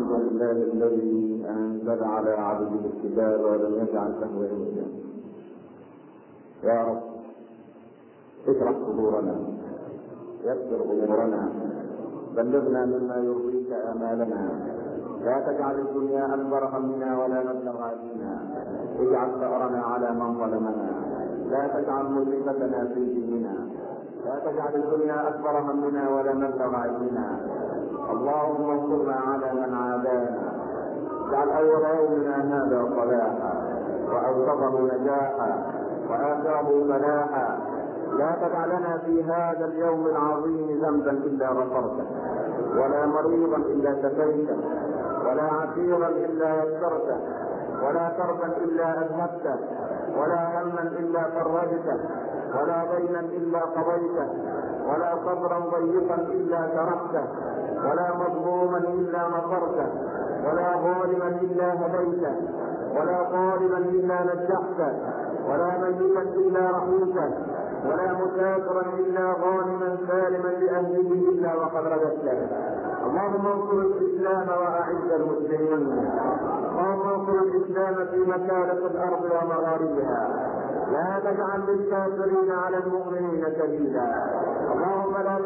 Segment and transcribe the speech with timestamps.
[0.00, 4.86] الحمد لله الذي أنزل على عبده الكتاب ولم يجعل له عوجا
[6.64, 7.02] يا رب
[8.48, 9.34] اشرح صدورنا
[10.44, 11.48] يسر أمورنا
[12.36, 14.42] بلغنا مما يرضيك آمالنا.
[15.24, 18.32] لا تجعل الدنيا أكبر همنا ولا مبلغ علمنا.
[19.00, 20.88] اجعل ثأرنا على من ظلمنا.
[21.50, 23.54] لا تجعل مصيبتنا في ديننا.
[24.24, 27.59] لا تجعل الدنيا أكبر همنا ولا مبلغ علمنا.
[28.12, 30.50] اللهم انصرنا على من عادانا.
[31.28, 33.52] اجعل أول يومنا هذا صلاحا
[34.12, 35.50] وأوسطه نجاحا
[36.10, 37.58] واخره فلاحا.
[38.18, 42.06] لا تدع لنا في هذا اليوم العظيم ذنبا إلا غفرته
[42.76, 44.56] ولا مريضا إلا شفيته
[45.26, 47.18] ولا عسيرا إلا يسرته
[47.82, 49.56] ولا كربا إلا أذهبته
[50.16, 51.98] ولا هما إلا فرجته
[52.54, 54.28] ولا دينا إلا قضيته
[54.88, 57.24] ولا صبرا ضيقا إلا تركته
[57.84, 59.88] ولا مظلوما إلا نصرته
[60.46, 62.34] ولا ظالما إلا هديته
[62.96, 64.92] ولا طالبا إلا نجحته
[65.48, 67.30] ولا ميتا إلا رحمته
[67.86, 72.38] ولا مسافرا إلا غانما سالما لأهله إلا وقد رددته.
[73.06, 75.82] اللهم انصر الإسلام وأعز المسلمين.
[76.70, 80.28] اللهم انصر الإسلام في مكانة الأرض ومغاربها.
[80.92, 84.06] لا تجعل للكافرين على المؤمنين سبيلا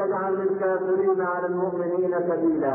[0.04, 2.74] تجعل للكافرين على المؤمنين سبيلا.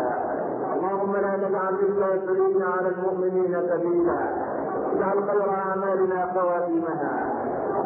[0.74, 4.20] اللهم لا تجعل للكافرين على المؤمنين سبيلا.
[4.96, 7.14] اجعل خير أعمالنا خواتيمها.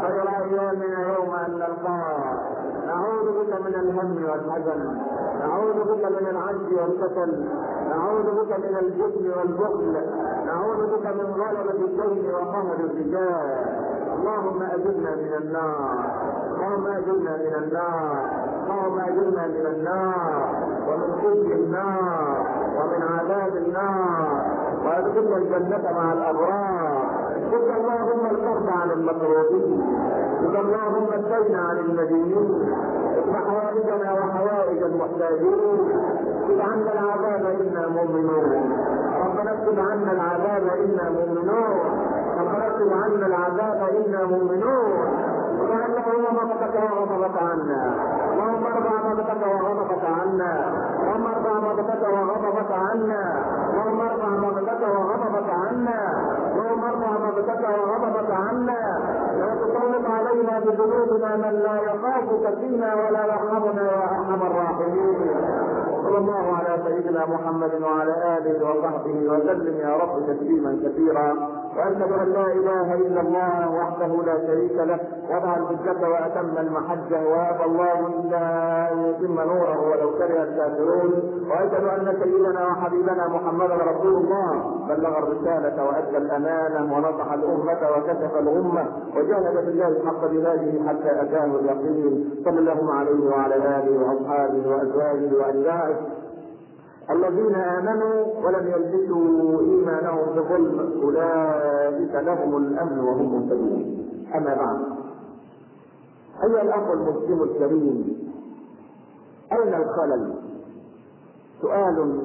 [0.02, 2.54] خير أيامنا يوم أن نلقاك
[2.88, 4.98] نعوذ بك من الهم والحزن.
[5.40, 7.46] نعوذ بك من العجز والكسل.
[7.90, 9.96] نعوذ بك من الجبن والبخل.
[10.46, 13.84] نعوذ بك من غلبة الدين وقهر الرجال.
[14.16, 16.06] اللهم أجرنا من النار.
[16.54, 18.43] اللهم أجرنا من النار.
[18.64, 20.50] اللهم اجرنا من النار
[20.88, 22.46] ومن خزي النار
[22.78, 24.28] ومن عذاب النار
[24.86, 26.94] وادخلنا الجنة مع الأبرار.
[27.52, 29.84] خذ اللهم القرب عن المكروهين
[30.42, 32.50] خذ اللهم الدين عن المدينين
[33.20, 35.60] اصلح حوائجنا وحوائج المحتاجين.
[36.44, 38.48] اكتب عنا العذاب إنا مؤمنون.
[39.26, 41.80] ربنا اكتب عنا العذاب إنا مؤمنون.
[42.40, 44.94] ربنا اكتب عنا العذاب إنا مؤمنون.
[45.62, 47.82] اللهم مقتك وغضبك عنا.
[48.34, 50.54] اللهم ارفع مقتك وغضبك عنا
[51.02, 53.22] اللهم ارفع مقتك وغضبك عنا
[53.70, 56.00] اللهم ارفع مقتك وغضبك عنا
[56.54, 58.82] اللهم ارفع مقتك وغضبك عنا
[59.40, 65.18] لا تسلط علينا بذنوبنا من لا يخافك فينا ولا يرحمنا يا ارحم الراحمين
[66.04, 71.53] صلى الله على سيدنا محمد وعلى اله وصحبه وسلم يا رب تسليما كثيرا.
[71.78, 77.64] وأشهد أن لا إله إلا الله وحده لا شريك له وضع الحجة وأتم المحجه وأبى
[77.66, 78.44] الله الا
[78.94, 81.12] إن يتم نوره ولو كره الكافرون.
[81.50, 84.52] وأشهد أن سيدنا وحبيبنا محمدا رسول الله
[84.90, 88.86] بلغ الرسالة وأدى الأمانة ونصح الأمة وكشف الغمة
[89.16, 92.30] وجاهد بالله حق جهاده حتى أتاه اليقين.
[92.46, 95.96] صلى الله عليه وعلى آله وأصحابه وأزواجه واتباعه
[97.10, 104.08] الذين آمنوا ولم يلبسوا إيمانهم بظلم أولئك لهم الأمن وهم مهتدون.
[104.36, 104.80] أما بعد
[106.44, 108.24] أيها الأخ المسلم الكريم
[109.52, 110.34] أين الخلل؟
[111.62, 112.22] سؤال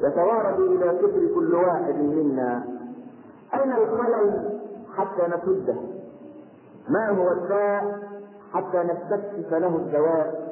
[0.00, 2.64] يتوارد إلى فكر كل واحد منا.
[3.54, 4.58] أين الخلل
[4.96, 5.76] حتى نسده؟
[6.88, 7.98] ما هو الداء
[8.52, 10.48] حتى نستكشف له الدواء؟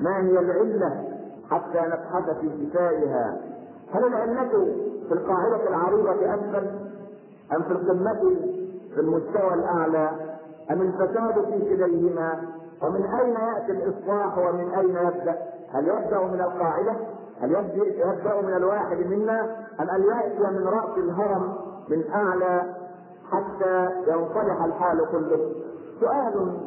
[0.00, 1.05] ما هي العلة
[1.50, 3.40] حتى نبحث في شفائها
[3.92, 4.48] هل العلة
[5.08, 6.70] في القاعدة العريضة أسفل
[7.56, 8.36] أم في القمة
[8.94, 10.10] في المستوى الأعلى؟
[10.70, 12.42] أم الفساد في كليهما
[12.82, 15.38] ومن أين يأتي الإصلاح ومن أين يبدأ؟
[15.72, 16.96] هل يبدأ من القاعدة؟
[17.40, 21.54] هل يبدأ من الواحد منا؟ أم أن يأتي من رأس الهرم
[21.88, 22.62] من أعلى
[23.32, 25.52] حتى ينصلح الحال كله؟
[26.00, 26.58] سؤال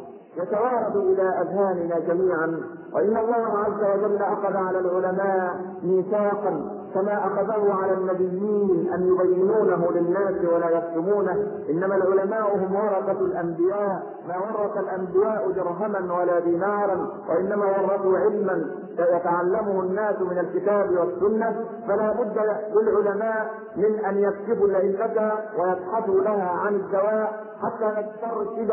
[0.42, 2.62] يتوارد إلى أذهاننا جميعا
[2.94, 10.54] وإن الله عز وجل أخذ على العلماء ميثاقا كما أخذه على النبيين أن يبينونه للناس
[10.54, 11.48] ولا يكتمونه.
[11.70, 18.66] إنما العلماء هم ورثة الأنبياء ما ورث الأنبياء درهما ولا دينارا وإنما ورثوا علما
[19.00, 21.66] يتعلمه الناس من الكتاب والسنة.
[21.88, 22.40] فلا بد
[22.74, 28.72] للعلماء من أن يكتبوا العلة ويبحثوا لها عن الدواء حتى نسترشد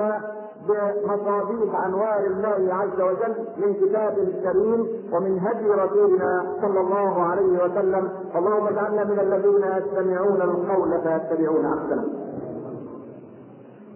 [0.68, 8.08] بمصابيح أنوار الله عز وجل من كتابه الكريم ومن هدي رسولنا صلى الله عليه وسلم
[8.36, 12.04] اللهم اجعلنا من الذين يستمعون القول فيتبعون أحسنه.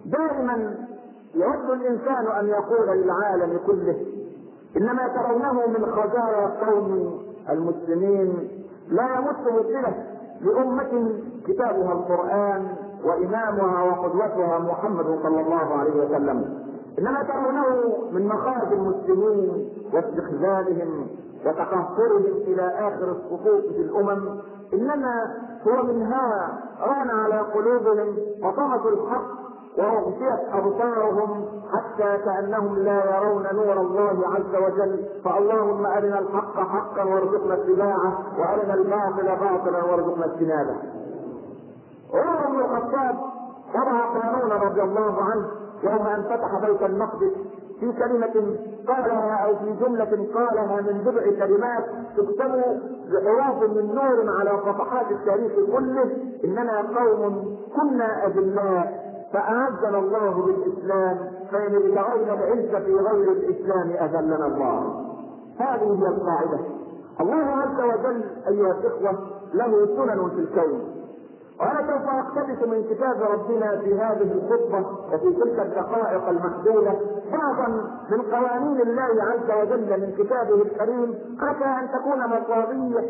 [0.05, 0.75] دائما
[1.35, 4.05] يود الإنسان أن يقول للعالم كله
[4.77, 7.19] إنما ترونه من خزايا قوم
[7.49, 8.49] المسلمين
[8.89, 9.93] لا يمت مصلة
[10.41, 11.11] لأمة
[11.47, 12.67] كتابها القرآن
[13.05, 16.61] وإمامها وقدوتها محمد صلى الله عليه وسلم.
[16.99, 21.07] إنما ترونه من مخارج المسلمين واستخذالهم
[21.45, 24.39] وتقهقرهم إلى آخر الصفوف في الأمم.
[24.73, 25.35] إنما
[25.67, 26.47] هو من هوى
[26.81, 29.41] ران على قلوبهم وطمسوا الحق
[29.77, 35.05] وأغشيت أبصارهم حتى كأنهم لا يرون نور الله عز وجل.
[35.23, 41.00] فاللهم أرنا الحق حقا وارزقنا اتباعه وأرنا الباطل باطلا وارزقنا اجتنابه.
[42.13, 43.15] عمر بن الخطاب
[43.75, 45.47] وضع قانونا رضي الله عنه
[45.83, 47.31] يوم أن فتح بيت المقدس
[47.79, 51.85] في كلمة قالها أو في جملة قالها من بضع كلمات
[52.17, 52.51] تكتب
[53.11, 61.17] بحروف من نور على صفحات التاريخ كله إننا قوم كنا أذلاء فأعزنا الله بالإسلام
[61.51, 65.05] فإن ابتغينا العزة في غير الإسلام أذلنا الله.
[65.59, 66.59] هذه هي القاعدة.
[67.21, 69.19] الله عز وجل أيها الإخوة
[69.53, 71.00] له سنن في الكون.
[71.59, 76.93] وأنا سوف أقتبس من كتاب ربنا في هذه الخطبة وفي تلك الدقائق المحدودة
[77.31, 77.67] بعضا
[78.09, 83.03] من قوانين الله عز وجل من كتابه الكريم عسى أن تكون مصابيح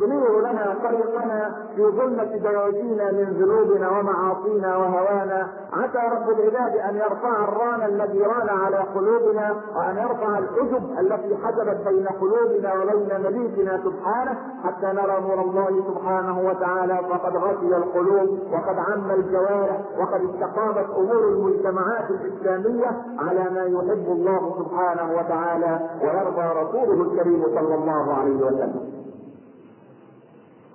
[0.00, 7.44] تنير لنا طريقنا في ظلمة دواجينا من ذنوبنا ومعاصينا وهوانا عسى رب العباد أن يرفع
[7.44, 14.38] الران الذي ران على قلوبنا وأن يرفع الحجب التي حجبت بين قلوبنا وبين مليكنا سبحانه
[14.64, 21.28] حتى نرى نور الله سبحانه وتعالى فقد غشي القلوب وقد عم الجوارح وقد استقامت أمور
[21.28, 22.86] المجتمعات الإسلامية
[23.18, 29.03] على ما يحب الله سبحانه وتعالى ويرضى رسوله الكريم صلى الله عليه وسلم.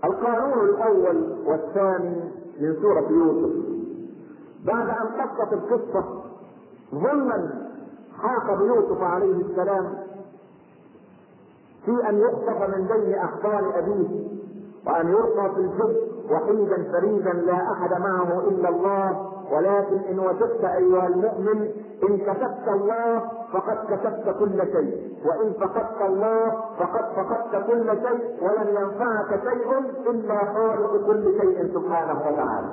[0.03, 2.15] القانون الأول والثاني
[2.59, 3.55] من سورة يوسف.
[4.65, 6.03] بعد أن قصت القصة
[6.95, 7.69] ظلما
[8.21, 9.93] حاق بيوسف عليه السلام
[11.85, 14.27] في أن يخطف من بين احضان أبيه
[14.87, 15.95] وأن يلقى في الجب
[16.31, 21.69] وحيدا فريدا لا أحد معه إلا الله ولكن إن وجدت أيها المؤمن
[22.03, 23.19] إن كسبت الله
[23.53, 25.17] فقد كسبت كل شيء.
[25.25, 28.43] وإن فقدت الله فقد فقدت كل شيء.
[28.43, 29.79] ولن ينفعك شيء
[30.09, 32.69] إلا خالق كل شيء سبحانه وتعالى.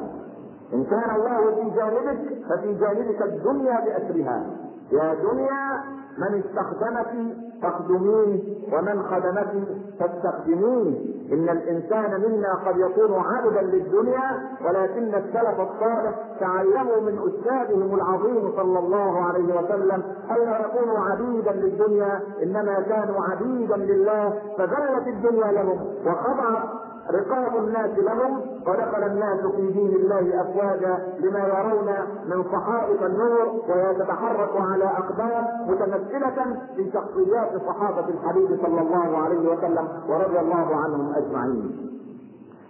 [0.74, 4.65] إن كان الله في جانبك ففي جانبك الدنيا بأسرها.
[4.92, 5.84] يا دنيا
[6.18, 9.52] من استخدمك فاخدميه ومن خدمك
[9.98, 11.16] فاستخدميه.
[11.32, 18.78] إن الإنسان منا قد يكون عبدا للدنيا ولكن السلف الصالح تعلموا من أستاذهم العظيم صلى
[18.78, 26.68] الله عليه وسلم الا يكونوا عبيدا للدنيا إنما كانوا عبيدا لله فذلت الدنيا لهم وخضعت
[27.10, 31.94] رقاب الناس لهم ودخل الناس في دين الله أفواجا لما يرون
[32.26, 39.52] من صحائف النور وهي تتحرك على أقدام متمثلة في شخصيات صحابة الحبيب صلى الله عليه
[39.52, 41.90] وسلم ورضي الله عنهم أجمعين.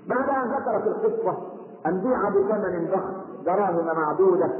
[0.09, 1.37] بعد أن ذكرت القصة
[1.87, 3.13] ان بيع بثمن ضخم
[3.47, 4.51] دراهم معدودة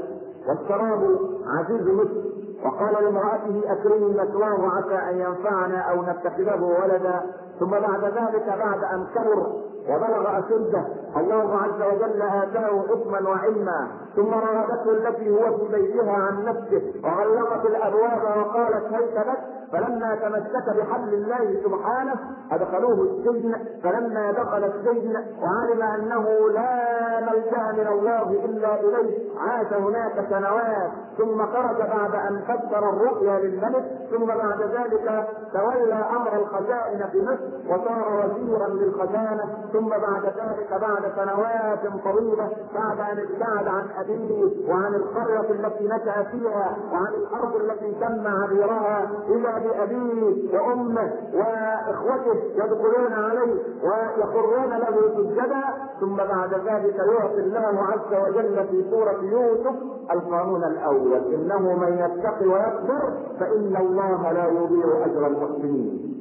[0.47, 2.27] والشراب عزيز مصر
[2.65, 7.21] وقال لامرأته أكرمي مثواه عسى أن ينفعنا أو نتخذه ولدا
[7.59, 9.47] ثم بعد ذلك بعد أن كبر
[9.89, 10.85] وبلغ أشده.
[11.17, 17.65] الله عز وجل آتاه حكما وعلما ثم راودته التي هو في بيتها عن نفسه وغلقت
[17.65, 19.39] الأبواب وقالت هيت لك
[19.71, 22.15] فلما تمسك بحبل الله سبحانه
[22.51, 23.55] أدخلوه السجن.
[23.83, 29.29] فلما دخل السجن وعلم أنه لا ملجأ من الله إلا إليه.
[29.39, 33.85] عاش هناك سنوات ثم خرج بعد أن فسر الرؤيا للملك.
[34.11, 39.43] ثم بعد ذلك تولى أمر الخزائن في مصر وصار وزيرا للخزانة.
[39.73, 46.23] ثم بعد ذلك بعد سنوات طويلة بعد أن ابتعد عن أبيه وعن القرية التي نشأ
[46.23, 55.63] فيها وعن الأرض التي تم عبيرها إلى بأبيه وأمه وإخوته يدخلون عليه ويخرون له سجدا
[55.99, 59.75] ثم بعد ذلك يعطي الله عز وجل في سورة يوسف
[60.11, 61.33] القانون الأول.
[61.33, 66.13] إنه من يتقي ويصبر فإن الله لا يضيع أجر المحسنين.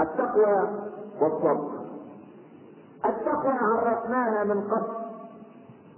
[0.00, 0.68] التقوى
[1.20, 1.68] والصبر.
[3.06, 4.97] التقوى عرفناها من قبل.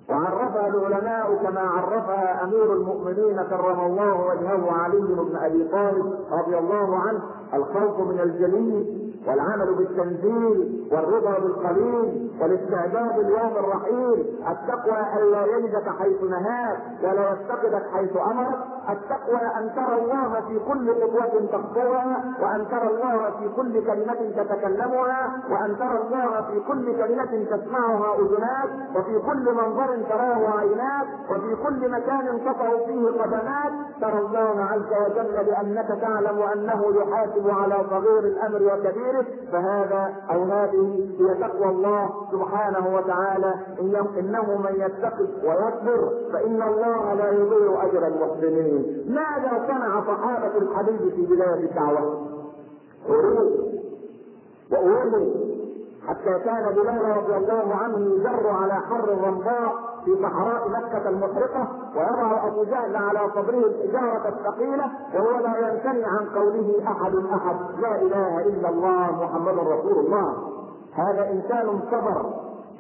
[0.09, 6.97] وعرفها العلماء كما عرفها أمير المؤمنين كرم الله وجهه علي بن أبي طالب رضي الله
[6.97, 7.21] عنه
[7.55, 14.39] الخوف من الجليل والعمل بالتنزيل والرضا بالقليل والاستعداد ليوم الرحيل.
[14.51, 18.59] التقوى الا يجدك حيث نهاك ولا يفتقدك حيث أمرك.
[18.91, 25.43] التقوى أن ترى الله في كل خطوه تخطوها وأن ترى الله في كل كلمة تتكلمها
[25.51, 31.91] وأن ترى الله في كل كلمة تسمعها أذناك وفي كل منظر تراه عيناك وفي كل
[31.91, 33.73] مكان تقع فيه قدماك.
[34.01, 38.61] ترى الله عز وجل لانك تعلم أنه يحاسب على صغير الأمر
[39.11, 43.55] وكبيره فهذا أو هذه هي تقوى الله سبحانه وتعالى.
[44.19, 49.05] إنه من يتقي ويصبر فإن الله لا يضيع أجر المحسنين.
[49.09, 52.27] ماذا صنع صحابة الحبيب في بداية الدعوة؟
[54.73, 55.51] وأولوا
[56.09, 62.47] حتى كان بلال رضي الله عنه يجر على حر الرمضاء في صحراء مكة المحرقة ويضع
[62.47, 68.41] أبو جهل على صدره الحجارة الثقيلة وهو لا يمتنع عن قوله أحد أحد لا إله
[68.41, 70.35] إلا الله محمد رسول الله.
[70.95, 72.33] هذا إنسان صبر.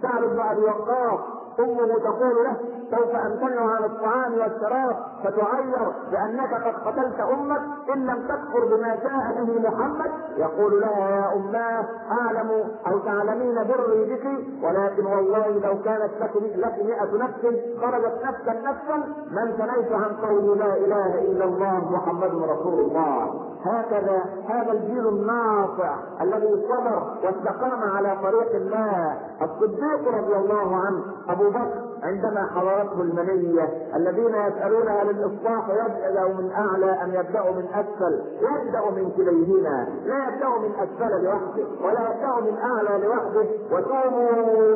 [0.03, 1.21] سعد بن أبي وقاص
[1.61, 2.57] امه تقول له
[2.90, 7.62] سوف امتنع عن الطعام والشراب؟ فتعير بأنك قد قتلت أمك
[7.95, 10.11] إن لم تكفر بما جاء به محمد.
[10.37, 11.85] يقول لها يا اماه
[12.21, 12.50] أعلم
[12.87, 14.26] أو تعلمين بري بك
[14.64, 17.43] ولكن والله لو كانت لك لك مئة نفس
[17.81, 18.97] خرجت نفسا نفسا
[19.31, 23.50] ما امتنيت عن قول لا إله إلا الله محمد رسول الله.
[23.64, 29.19] هكذا هذا الجيل الناصع الذي صبر واستقام على طريق الله.
[29.43, 36.50] الصديق رضي الله عنه أبو بكر عندما حضرته المنية الذين يسألون هل الإصلاح يبدأ من
[36.52, 42.50] أعلى أم يبدأ من أسفل؟ يبدأ من كليهما، لا يبدأ من أسفل لوحده، ولا يبدأ
[42.50, 44.30] من أعلى لوحده، وتوبوا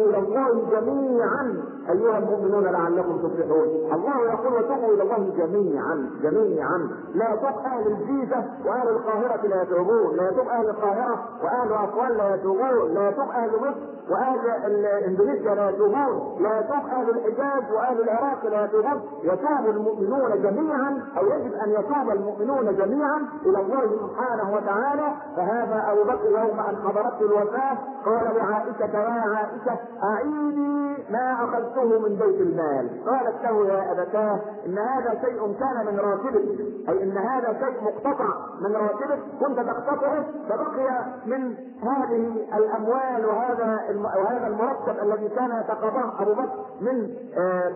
[0.08, 1.62] إلى الله جميعا.
[1.90, 8.44] أيها المؤمنون لعلكم تفلحون، الله يقول وتوبوا إلى الله جميعا جميعا، لا يتوب أهل الجيزة
[8.66, 13.50] وأهل القاهرة لا يتوبون، لا يتوب أهل القاهرة وأهل أسوان لا يتوبون، لا يتوب أهل
[13.50, 21.02] مصر وأهل إندونيسيا لا يتوبون، لا يتوب أهل الحجاز واهل العراق يتوبون يتوب المؤمنون جميعا
[21.18, 25.12] أو يجب أن يتوب المؤمنون جميعا إلى الله سبحانه وتعالى.
[25.36, 32.16] فهذا أبو بكر يوم أن حضرته الوفاة قال لعائشة يا عائشة أعيني ما أخذته من
[32.16, 33.04] بيت المال.
[33.06, 36.74] قالت له يا أبتاه إن هذا شيء كان من راتبك.
[36.88, 38.28] أي إن هذا شيء مقتطع
[38.60, 46.32] من راتبك كنت تقتطعه فبقي من هذه الأموال وهذا وهذا المرتب الذي كان يتقاضاه أبو
[46.32, 47.03] بكر من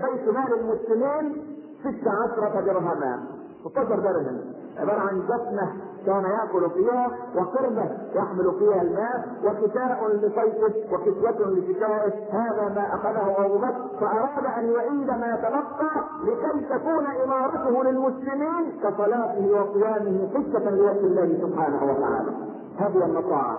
[0.02, 1.44] بيت مال المسلمين
[1.80, 3.20] ست عشرة درهما.
[3.64, 4.40] 16 درهم.
[4.78, 5.73] عبارة عن جفنة
[6.06, 12.12] كان يأكل فيها وقربة يحمل فيها الماء وكساء لصيفه وكسوة لشتائه.
[12.32, 19.47] هذا ما أخذه أبو بكر فأراد أن يعيد ما تبقى لكي تكون إمارته للمسلمين كصلاته
[19.61, 22.30] وصيامه حجة لوجه الله سبحانه وتعالى.
[22.78, 23.58] هذه النصارى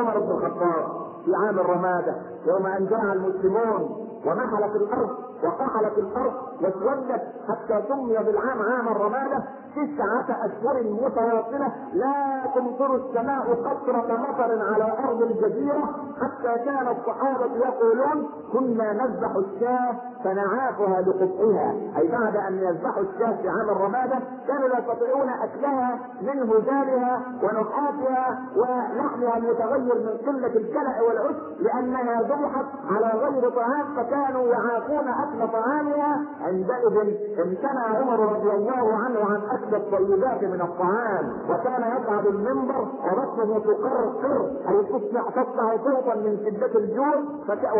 [0.00, 0.84] عمر بن الخطاب
[1.24, 2.14] في عام الرمادة
[2.46, 5.10] يوم أن جاء المسلمون ومحلت الأرض
[5.44, 6.32] وقحلت الأرض
[6.62, 9.44] واسودت حتى سمي بالعام عام الرمادة
[9.76, 11.72] تسعة أشهر متواصلة.
[11.92, 15.84] لا تمطر السماء قطرة مطر على أرض الجزيرة
[16.22, 21.74] حتى كان الصحابة يقولون كنا نذبح الشاة فنعافها بقطعها.
[21.96, 28.38] أي بعد أن يذبحوا الشاة في عام الرمادة كانوا لا يستطيعون أكلها من هزالها ونحاتها
[28.56, 36.24] ولحمها المتغير من قلة الكلأ والعشب لأنها ذبحت على غير طعام فكانوا يعافون أكل طعامها.
[36.50, 37.14] عندئذ
[37.44, 44.50] امتنع عمر رضي الله عنه عن أكل الطيبات من الطعام وكان يصعد المنبر وراسه تقرقر
[44.68, 47.14] اي تصنع صوتا من شدة الجوع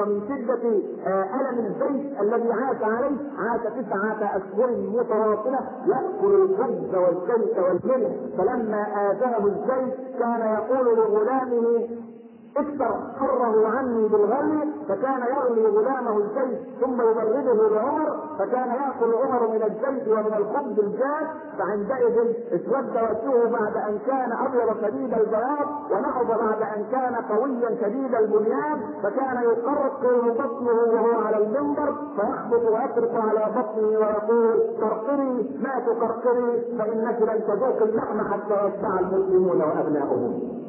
[0.03, 0.69] ومن شدة
[1.41, 8.11] ألم الزيت الذي عاش عليه عاش تسعة أشهر متواصلة يأكل الخبز والزيت والملح.
[8.39, 11.89] فلما اتاه الزيت كان يقول لغلامه
[12.57, 19.63] أكثر حره عني بالغلي فكان يغلي غلامه الزيت ثم يبرده بعمر فكان يأكل عمر من
[19.63, 21.29] الزيت ومن الخبز الجاف
[21.59, 22.17] فعندئذ
[22.53, 28.81] اسود وجهه بعد أن كان أبيض شديد البياض ونهض بعد أن كان قويا شديد البنيان
[29.03, 37.23] فكان يقرقر بطنه وهو على المنبر فيخبط ويطرق على بطنه ويقول قرقري ما تقرقري فإنك
[37.23, 40.61] لن تذوق اللحم حتى يشبع المسلمون وأبناؤهم.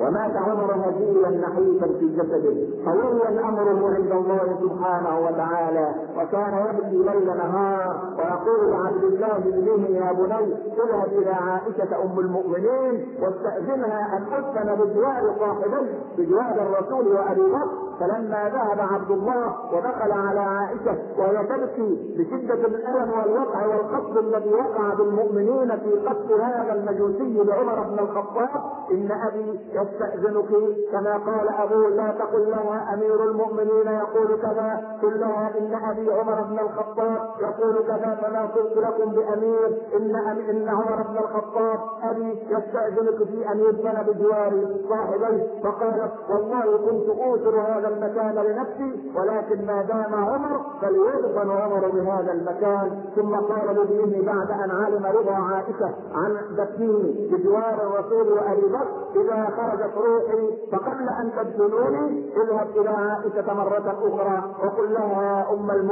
[0.00, 2.56] ومات عمر هزيلا نحيفا في جسده
[2.86, 5.94] قويا امره عند الله سبحانه وتعالى.
[6.16, 13.16] وكان يبكي ليل نهار ويقول لعبد الله ابنه يا بني إذهب إلى عائشة أم المؤمنين
[13.22, 17.92] واستأذنها أن اسكن بجوار صاحبيه بجوار الرسول وأبي بكر.
[18.00, 24.94] فلما ذهب عبد الله ودخل على عائشة وهي تبكي بشدة الألم والوقع والقتل الذي وقع
[24.94, 30.48] بالمؤمنين في قتل هذا المجوسي لعمر بن الخطاب إن أبي يستأذنك
[30.92, 36.42] كما قال أبوه لا تقل لها أمير المؤمنين يقول كذا قل لها إن أبي عمر
[36.42, 40.16] بن الخطاب يقول كذا فما قلت لكم بأمير إن
[40.50, 47.60] إن عمر بن الخطاب أبي يستأذنك في ان يدفن بجوار صاحبيه فقالت والله كنت اوثر
[47.60, 53.02] هذا المكان لنفسي ولكن ما دام عمر فليدفن عمر بهذا المكان.
[53.16, 59.48] ثم قال لابنه بعد أن علم رضا عائشة عن دفنه بجوار الرسول وأبي بكر إذا
[59.56, 65.91] خرجت روحي فقبل أن تدفنوني اذهب إلى عائشة مرة أخرى وقل لها يا أم المؤمنين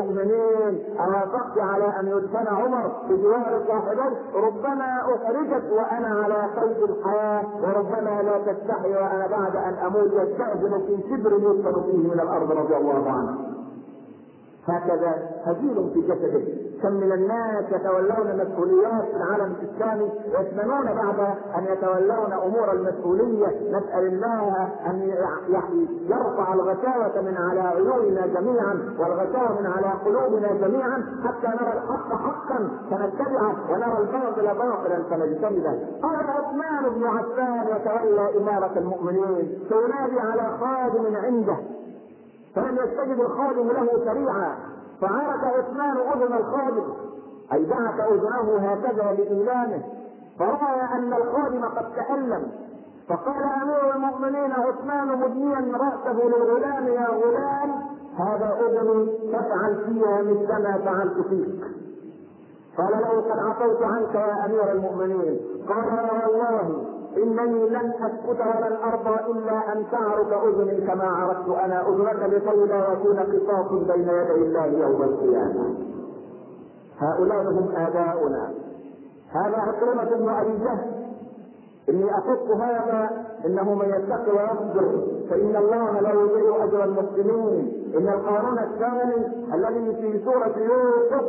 [1.00, 8.52] اوافقت على أن يدفن عمر بجوار صاحبيه ربما أخرجت وأنا على قيد الحياة وربما لا
[8.52, 13.38] تستحي وأنا بعد أن أموت يستاذن في شبر يدفن فيه من الأرض رضي الله عنه.
[14.66, 16.70] هكذا هزيل في جسده.
[16.82, 21.20] كم من الناس يتولون مسؤوليات في العالم الإسلامي يتمنون بعد
[21.58, 23.46] أن يتولون أمور المسؤولية.
[23.70, 25.12] نسأل الله أن
[26.08, 32.70] يرفع الغشاوة من على عيوننا جميعا والغشاوة من على قلوبنا جميعا حتى نرى الحق حقا
[32.90, 35.72] فنتبعه ونرى الباطل باطلا فنجتنبه.
[36.02, 41.56] قال عثمان بن عفان يتولى إمارة المؤمنين فينادي على خادم عنده
[42.54, 44.54] فلم يستجب الخادم له سريعا.
[45.00, 46.92] فعرف عثمان أذن الخادم.
[47.52, 49.83] أي بعث أذنه هكذا لايلامه
[50.38, 52.52] فرأى أن الخادم قد تألم.
[53.09, 57.71] فقال أمير المؤمنين عثمان مدنيا رأسه للغلام يا غلام
[58.16, 61.64] هذا اذني فافعل فيها مثل ما فعلت فيك.
[62.78, 65.40] قال له قد عفوت عنك يا أمير المؤمنين.
[65.69, 72.23] قال والله إنني لن اسكت ولن ارضى إلا أن تعرف أذني كما عرفت أنا أذنك
[72.23, 75.75] لكي لا يكون قصاص بين يدي الله يوم القيامة.
[76.99, 78.50] هؤلاء هم آباؤنا.
[79.31, 81.00] هذا عكرمة بن أبي جهل.
[81.88, 83.11] إني اخص هذا
[83.47, 85.02] إنه من يتقي ويصبر.
[85.31, 87.93] فإن الله لا يضيع أجر المسلمين.
[87.97, 91.25] إن القانون الثاني الذي في سورة يوسف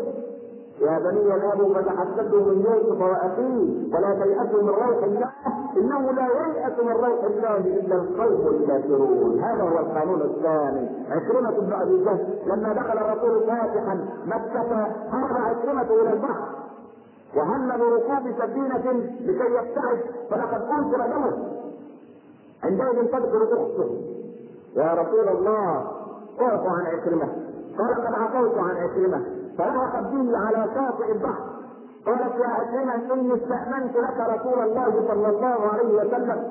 [0.80, 5.30] يا بني اذهبوا فتحسسوا من يوسف وأخيه ولا تيأسوا من روح الله.
[5.78, 9.40] إنه لا ييأس من روح الله إلا القوم الكافرون.
[9.40, 10.90] هذا هو القانون الثاني.
[11.10, 16.48] عكرمة بن أبي جهل لما دخل الرسول فاتحا مكة هرب عكرمة إلى البحر.
[17.36, 20.00] وهم بركوب سفينة لكي يبتعد.
[20.30, 21.38] فلقد أنكر له.
[22.63, 24.01] عندئذ تذكر أخته.
[24.75, 25.88] يا رسول الله
[26.42, 27.27] أعفو عن عكرمة.
[27.77, 29.41] قال قد عفوت عن عكرمة.
[29.57, 31.44] فلحقت به على شاطئ البحر.
[32.05, 36.44] قالت يا عكرمة إني استأمنت لك رسول الله صلى الله عليه وسلم.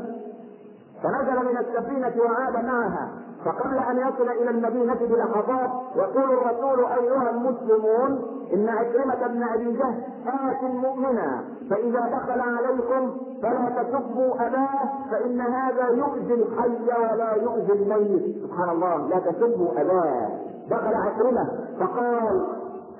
[1.02, 3.08] فنزل من السفينة وعاد معها.
[3.44, 8.22] فقبل أن يصل إلى المدينة بلحظات يقول الرسول أيها المسلمون
[8.54, 15.88] إن عكرمة بن أبي جهل آت مؤمنا فإذا دخل عليكم فلا تسبوا أباه فإن هذا
[15.88, 18.46] يؤذي الحي ولا يؤذي الميت.
[18.46, 20.28] سبحان الله لا تسبوا أباه.
[20.70, 21.48] دخل عكرمة
[21.80, 22.46] فقال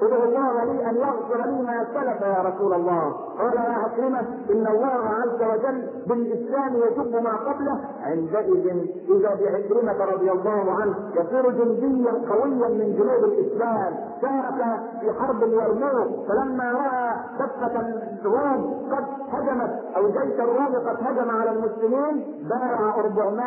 [0.02, 3.14] ادعو الله لي أن يغفر لي ما سلف يا رسول الله.
[3.40, 7.80] قال يا عكرمه إن الله عز وجل بالإسلام يجب ما قبله.
[8.02, 8.66] عندئذ
[9.10, 13.94] إذا بعكرمه رضي الله عنه يصير جنديا قويا من جنود الإسلام.
[14.20, 17.80] شارك في حرب اليرموك فلما رأى دفة
[18.24, 23.44] الروم قد هجمت أو جيش الروم قد هجم على المسلمين بارع 400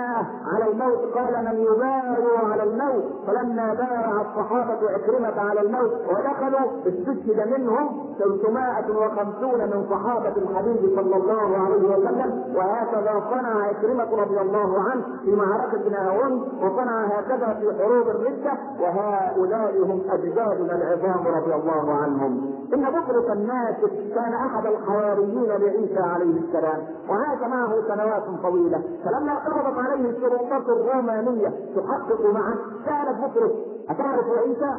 [0.53, 1.13] على الموت.
[1.15, 8.15] قال من يبارع على الموت؟ فلما بارع الصحابة عكرمة على الموت ودخل دخلوا استشهد منهم
[8.19, 15.35] 350 من صحابة الحبيب صلى الله عليه وسلم وهكذا صنع عكرمة رضي الله عنه في
[15.35, 22.53] معركة نهاوند وصنع هكذا في حروب الردة وهؤلاء هم أجدادنا العظام رضي الله عنهم.
[22.73, 28.81] إن بطرس الناسك كان أحد الحواريين لعيسى عليه السلام وعاش معه سنوات طويلة.
[29.05, 33.51] فلما قبضت عليه السلطات الرومانية تحقق معه سألت بطرس
[33.89, 34.71] أتعرف عيسى؟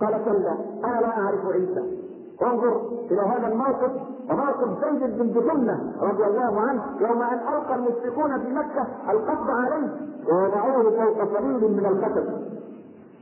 [0.00, 2.13] قال كلا أنا لا أعرف عيسى.
[2.42, 3.90] انظر إلى هذا الموقف
[4.30, 9.88] وموقف زيد بن جثنة رضي الله عنه يوم أن ألقى المشركون في مكة القبض عليه
[10.32, 12.26] ووضعوه فوق صليب من الخشب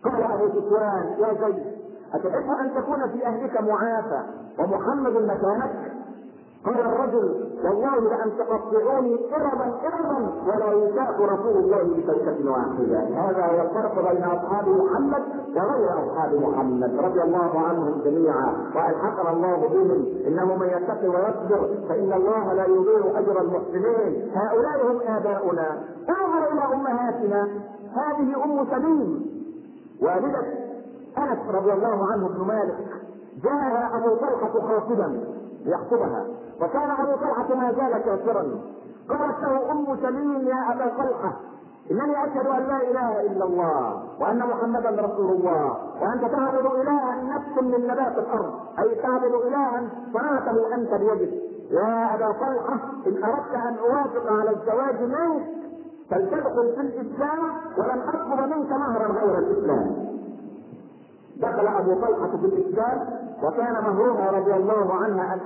[0.05, 1.65] قال أبو سفيان يا زيد
[2.15, 4.23] أتحب أن تكون في أهلك معافى
[4.59, 5.93] ومحمد مكانك؟
[6.65, 13.63] قال الرجل والله لأن تقطعوني اربا اربا ولا يشاء رسول الله بشوكة واحدة هذا هو
[13.63, 15.23] الفرق بين أصحاب محمد
[15.57, 16.99] وغير أصحاب محمد.
[16.99, 18.53] رضي الله عنهم جميعا.
[18.75, 20.07] وألحقنا الله بهم.
[20.27, 21.69] إنه من يتقي ويصبر.
[21.89, 24.31] فإن الله لا يضيع أجر المحسنين.
[24.35, 25.83] هؤلاء هم آباؤنا.
[26.09, 27.49] انظر إلى أمهاتنا.
[27.95, 29.27] هذه أم سليم.
[30.03, 30.47] والدة
[31.19, 32.79] أنس رضي الله عنه بن مالك.
[33.45, 35.25] جاء أبو طلحة خاطبا
[35.65, 36.27] ليخطبها
[36.61, 38.45] وكان أبو طلحة ما زال كافرا.
[39.09, 41.33] قالت له أم سليم يا أبا طلحة
[41.91, 47.63] إنني أشهد أن لا إله إلا الله وأن محمدا رسول الله وأنت تعبد الها نفس
[47.63, 51.33] من نبات الأرض أي تعبد الها صنعته أنت بيدك.
[51.71, 55.47] يا أبا طلحة إن أردت أن أوافق على الزواج منك
[56.11, 57.39] فلتدخل في الإسلام
[57.79, 60.12] ولن أطلب منك مهرا غير الإسلام.
[61.41, 62.99] دخل أبو طلحة في الإسلام
[63.43, 65.41] وكان مهرها رضي الله عنها أن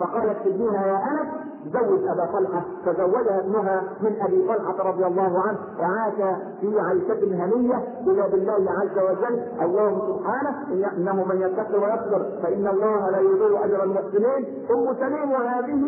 [0.00, 1.28] فقالت ابنها يا أنس
[1.72, 7.84] زوج أبا طلحة فزوجها ابنها من أبي طلحة رضي الله عنه وعاش في عيشة هنية
[8.06, 9.42] بلا بالله عز وجل.
[9.62, 15.82] الله سبحانه إنه من يتقي ويصبر فإن الله لا يضيع أجر المحسنين أم سليم وهذه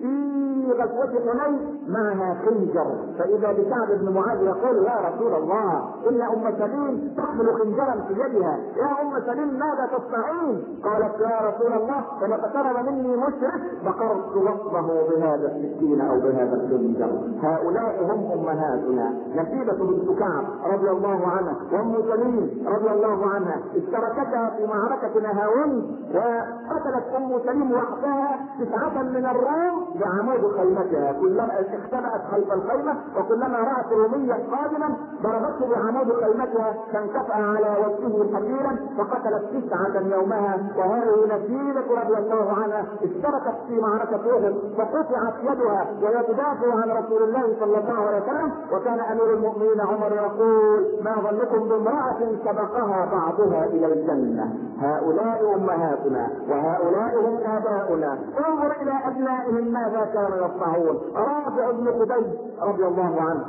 [0.00, 2.86] في غزوة حنين معها خنجر.
[3.18, 8.58] فإذا بكعب بن معاذ يقول يا رسول الله إن أم سليم تحمل خنجرا في يدها.
[8.76, 14.86] يا أم سليم ماذا تصنعين؟ قالت يا رسول الله فما اقترب مني مشرك بقرت وصفه
[15.10, 17.10] بهذا السكين أو بهذا الخنجر.
[17.42, 19.14] هؤلاء هم أمهاتنا.
[19.36, 25.84] نسيبة بنت كعب رضي الله عنها وأم سليم رضي الله عنها اشتركتا في معركة نهاوند
[26.14, 33.92] وقتلت أم سليم وحدها تسعة من الروم بعمود خيمتها كلما اختبأت خلف الخيمة وكلما رأت
[33.92, 40.58] روميا قادما ضربته بعمود خيمتها فانكفأ على وجهه حبيلا فقتلت تسعة يومها.
[40.76, 42.84] وهذه نسيبة رضي الله عنها.
[43.02, 48.52] اشتركت في معركة أحد فقطعت يدها وهي تدافع عن رسول الله صلى الله عليه وسلم.
[48.72, 57.20] وكان أمير المؤمنين عمر يقول ما ظنكم بامرأة سبقها بعضها إلى الجنة؟ هؤلاء أمهاتنا وهؤلاء
[57.20, 58.18] هم آباؤنا.
[58.46, 62.26] انظر إلى أبنائهم ماذا كانوا يصنعون رافع بن خديج
[62.62, 63.44] رضي الله عنه.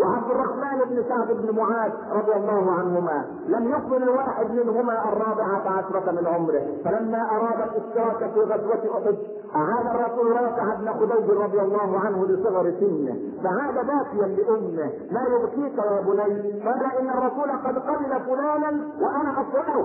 [0.00, 3.24] وعبد الرحمن بن سعد بن معاذ رضي الله عنهما.
[3.48, 6.62] لم يقبل الواحد منهما الرابعة عشرة من عمره.
[6.84, 9.16] فلما أراد الاشتراك في غزوة أحد
[9.56, 13.16] أعاد الرسول رافع بن خديج رضي الله عنه لصغر سنه.
[13.44, 14.90] فعاد باكيا لأمه.
[15.10, 18.70] ما يبكيك يا بني؟ قال إن الرسول قد قبل فلانا
[19.00, 19.84] وأنا أصرعه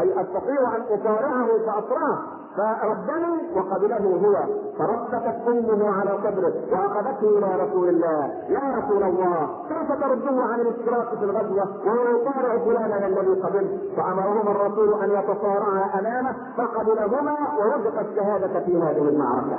[0.00, 2.18] أي أستطيع أن أصارعه فأصرعه
[2.56, 4.36] فردني وقبله هو.
[4.78, 8.24] فربتت أمه على صدره وأخذته إلى رسول الله.
[8.48, 15.02] يا رسول الله كيف ترده عن الاشتراك في الغزوة؟ ويطارع فلانا الذي قبل فامرهما الرسول
[15.02, 19.58] أن يتصارعا أمامه فقبلهما ورزق الشهادة في هذه المعركة.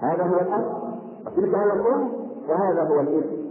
[0.00, 0.64] هذا هو الاب
[1.26, 2.08] وتلك هي الام
[2.48, 3.42] وهذا هو الابن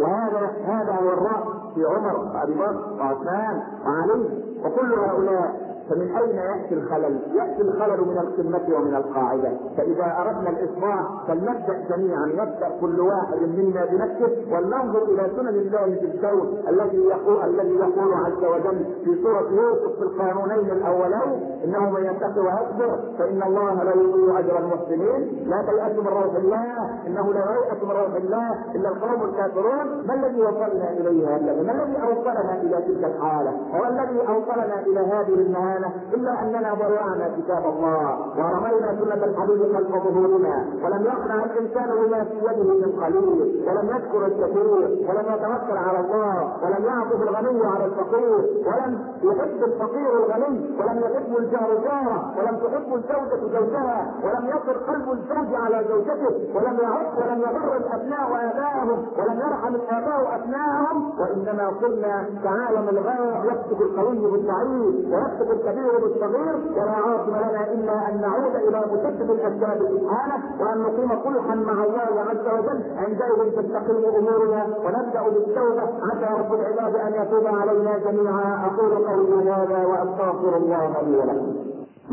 [0.00, 5.67] وهذا هذا هو الراس في عمر وأبي بكر وعثمان وعلي وكل هؤلاء.
[5.88, 12.26] فمن أين يأتي الخلل؟ يأتي الخلل من القمة ومن القاعدة، فإذا أردنا الاصلاح فلنبدأ جميعا
[12.26, 18.14] نبدأ كل واحد منا بنفسه ولننظر إلى سنن الله في الكون الذي يقول الذي يقول
[18.14, 23.94] عز وجل في سورة يوسف في القانونين الأولين انه من يتقي ويصبر فإن الله لا
[23.94, 28.88] يضيع أجر المحسنين، لا تيأسوا من روح الله إنه لا ييأس من روح الله إلا
[28.88, 34.20] القوم الكافرون، ما الذي وصلنا إليه هذا؟ ما الذي أوصلنا إلى تلك الحالة؟ هو الذي
[34.28, 35.78] أوصلنا إلى هذه النهايه
[36.14, 42.36] إلا أننا ضيعنا كتاب الله ورمينا سنة الحبيب خلف ظهورنا ولم يقنع الإنسان بما في
[42.36, 48.38] يده من قليل ولم يذكر الكثير ولم يتوكل على الله ولم يعطف الغني على الفقير
[48.66, 55.54] ولم يحب الفقير الغني ولم يحب جاره ولم تحب الزوجة زوجها ولم يصر قلب الزوج
[55.54, 62.88] على زوجته ولم يعق ولم يضر الأبناء ابائهم ولم يرحم الآباء ابنائهم وإنما قلنا كعالم
[62.88, 69.30] الغاء يكتب القوي بالضعيف ويكتب الكبير بالصغير ولا عاصم لنا إلا أن نعود إلى مسبب
[69.30, 75.82] الاسباب سبحانه وأن نقيم صلحا مع الله عز وجل عندئذ تستقيم أمورنا ونبدأ بالتوبة.
[75.82, 78.66] عسى رب العباد أن يتوب علينا جميعا.
[78.66, 81.37] أقول قولي هذا وأستغفر الله لي ولكم.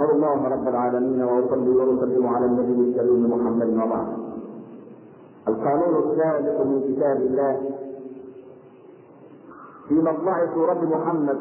[0.04, 4.08] الله رب العالمين وأصلي وأسلم على النبي الكريم محمد وبعد.
[5.48, 7.62] القانون الثالث من كتاب الله.
[9.88, 11.38] في مطلع سورة محمد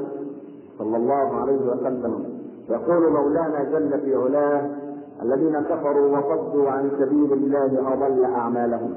[0.79, 2.25] صلى الله عليه وسلم
[2.71, 4.71] يقول مولانا جل في علاه
[5.23, 8.95] الذين كفروا وصدوا عن سبيل الله أضل أعمالهم.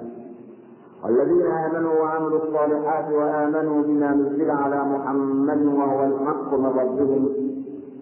[1.04, 7.30] والذين آمنوا وعملوا الصالحات وآمنوا بما نزل على محمد وهو الحق من ربهم.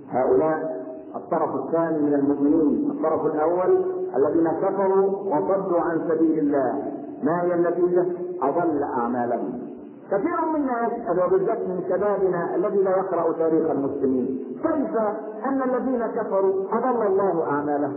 [0.10, 0.75] هؤلاء
[1.15, 6.91] الطرف الثاني من المؤمنين الطرف الأول الذين كفروا وصدوا عن سبيل الله.
[7.23, 8.06] ما هي النتيجة؟
[8.41, 9.60] أضل أعمالهم.
[10.12, 14.39] كثير منا يسأل وبالذات من شبابنا الذي لا يقرأ تاريخ المسلمين.
[14.63, 14.97] كيف
[15.45, 17.95] أن الذين كفروا أضل الله أعمالهم؟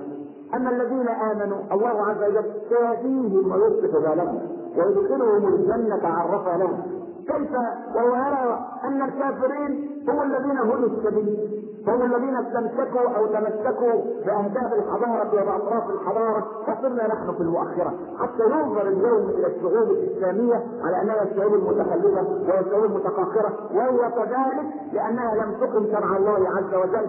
[0.54, 4.40] أما الذين آمنوا الله عز وجل سيهديهم ويصلح بالهم
[4.76, 6.83] ويدخلهم الجنة عرفها لهم.
[7.26, 7.50] كيف؟
[7.96, 11.58] وهو يرى أن الكافرين هم الذين هدوا السبيل.
[11.87, 13.93] هم الذين استمسكوا أو تمسكوا
[14.27, 21.03] بأهداف الحضارة وبأطراف الحضارة وصرنا نحن في المؤخرة حتى ينظر اليوم إلى الشعوب الإسلامية على
[21.03, 27.07] أنها الشعوب المتخلفة وهي الشعوب المتقاقره وهي كذلك لأنها لم تقم شرع الله عز وجل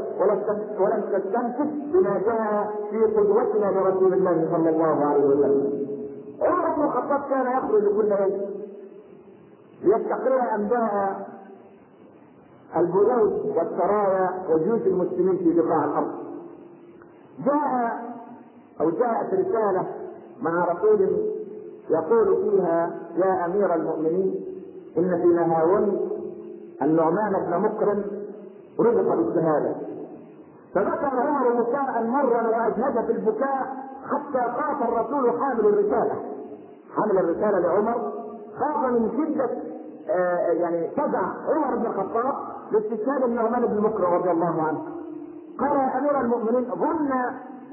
[0.80, 5.90] ولم تستمسك بما جاء في قدوتنا لرسول الله صلى الله عليه وسلم.
[6.42, 8.42] عمر بن الخطاب كان يخرج كل يوم
[9.84, 11.28] ليستقر انباء
[12.78, 16.12] البنود والسرايا وجيوش المسلمين في بقاع الأرض.
[17.46, 18.00] جاء
[18.82, 19.86] أو جاءت رسالة
[20.42, 21.02] مع رسول
[21.90, 24.46] يقول فيها يا أمير المؤمنين
[24.98, 26.10] إن في نهاون
[26.82, 28.04] النعمان بن مكرم
[28.80, 29.76] رزق بالشهادة.
[30.76, 36.16] فبكى عمر بكاء مرا واجهد في البكاء حتى خاف الرسول حامل الرسالة.
[36.96, 38.12] حامل الرسالة لعمر
[38.60, 39.50] خاف من شدة
[40.10, 42.36] آه يعني فزع عمر بن الخطاب
[42.72, 44.80] لاستشهاد النعمان بن مكرم رضي الله عنه.
[45.60, 47.12] قال يا أمير المؤمنين ظن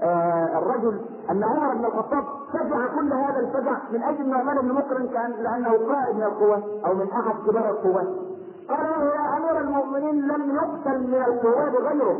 [0.03, 5.07] آه الرجل أن عمر بن الخطاب فزع كل هذا الفزع من أجل النعمان بن مكرم
[5.07, 8.09] كان لأنه قائد من القوات أو من أحد كبار القوات.
[8.69, 12.19] قال له يا أمير المؤمنين لم يقتل من القوات غيره.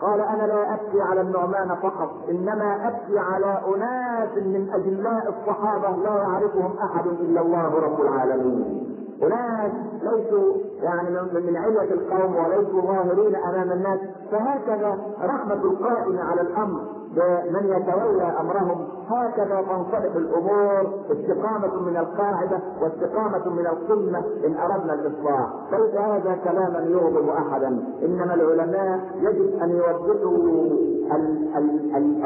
[0.00, 6.16] قال أنا لا أبكي على النعمان فقط إنما أبكي على أناس من أجلاء الصحابة لا
[6.16, 8.83] يعرفهم أحد إلا الله رب العالمين.
[9.26, 16.80] أناس ليسوا يعني من علية القوم وليسوا ظاهرين أمام الناس فهكذا رحمة القائم على الأمر.
[17.16, 25.48] بمن يتولى أمرهم هكذا تنصلح الأمور استقامة من القاعدة واستقامة من القمة إن أردنا الإصلاح.
[25.72, 27.68] ليس هذا كلاما يغضب أحدا.
[28.04, 30.94] إنما العلماء يجب أن يوضحوا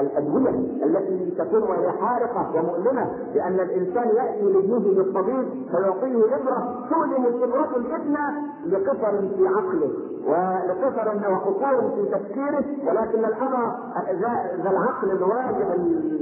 [0.01, 0.51] الأدوية
[0.85, 8.16] التي تكون وهي حارقة ومؤلمة لأن الإنسان يأتي لابنه بالطبيب فيعطيه إبرة تؤلم الإبرة الابن
[8.66, 9.90] لقصر في عقله.
[10.27, 13.75] ولقصر وقصور في تفكيره ولكن الأمر
[14.65, 15.75] ذا العقل الواجع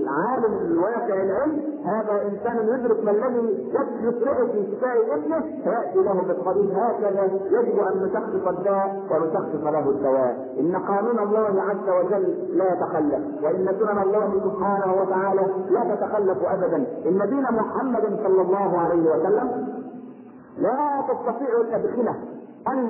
[0.07, 6.71] العالم الواقع العلم هذا إنسان يدرك ما الذي يسرعه في شفاء ابنه فيأتي له بالطبيب
[6.71, 10.55] هكذا يجب أن نشخص الداء ونشخص له الدواء.
[10.61, 16.77] إن قانون الله عز وجل لا يتخلف وإن سنن الله سبحانه وتعالى لا تتخلف أبدا.
[17.07, 19.67] إن دين محمد صلى الله عليه وسلم
[20.59, 22.15] لا تستطيع الأدخنة.
[22.69, 22.89] أن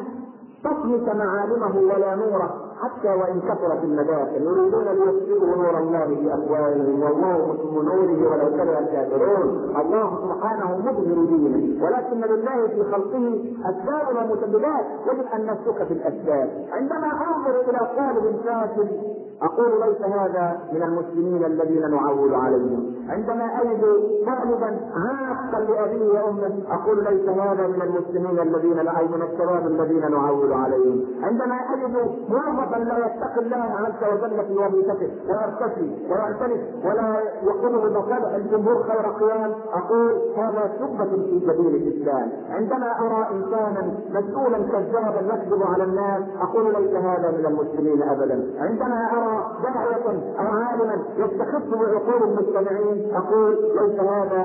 [0.64, 4.42] تطمس معالمه ولا نوره حتى وإن كثرت المداخل.
[4.42, 9.76] يريدون ليطفئوا نور الله بافواههم والله متم نوره ولو كره الكافرون.
[9.80, 11.84] الله سبحانه مظهر دينه.
[11.84, 14.86] ولكن لله في خلقه أسباب ومسببات.
[15.06, 16.66] يجب أن نسلك في الأسباب.
[16.72, 22.94] عندما أنظر إلى طالب فاشل أقول ليس هذا من المسلمين الذين نعول عليهم.
[23.08, 23.82] عندما أجد
[24.26, 30.52] طالبا عاقا لأبيه وأمه أقول ليس هذا من المسلمين الذين أو من الشباب الذين نعول
[30.52, 31.04] عليهم.
[31.22, 31.96] عندما أجد
[32.28, 39.06] موظفا لا يتقي الله عز وجل في وظيفته ويرتشي ويعترف ولا يقوم بمصالح الجمهور خير
[39.20, 42.32] قيام أقول هذا شبهة في سبيل الإسلام.
[42.50, 48.44] عندما أرى إنسانا مسؤولا كذابا يكذب على الناس أقول ليس هذا من المسلمين ابدا.
[48.58, 49.25] عندما
[49.62, 50.06] داعية
[50.38, 54.40] أو عالما يستخف بعقول المستمعين أقول ليس هذا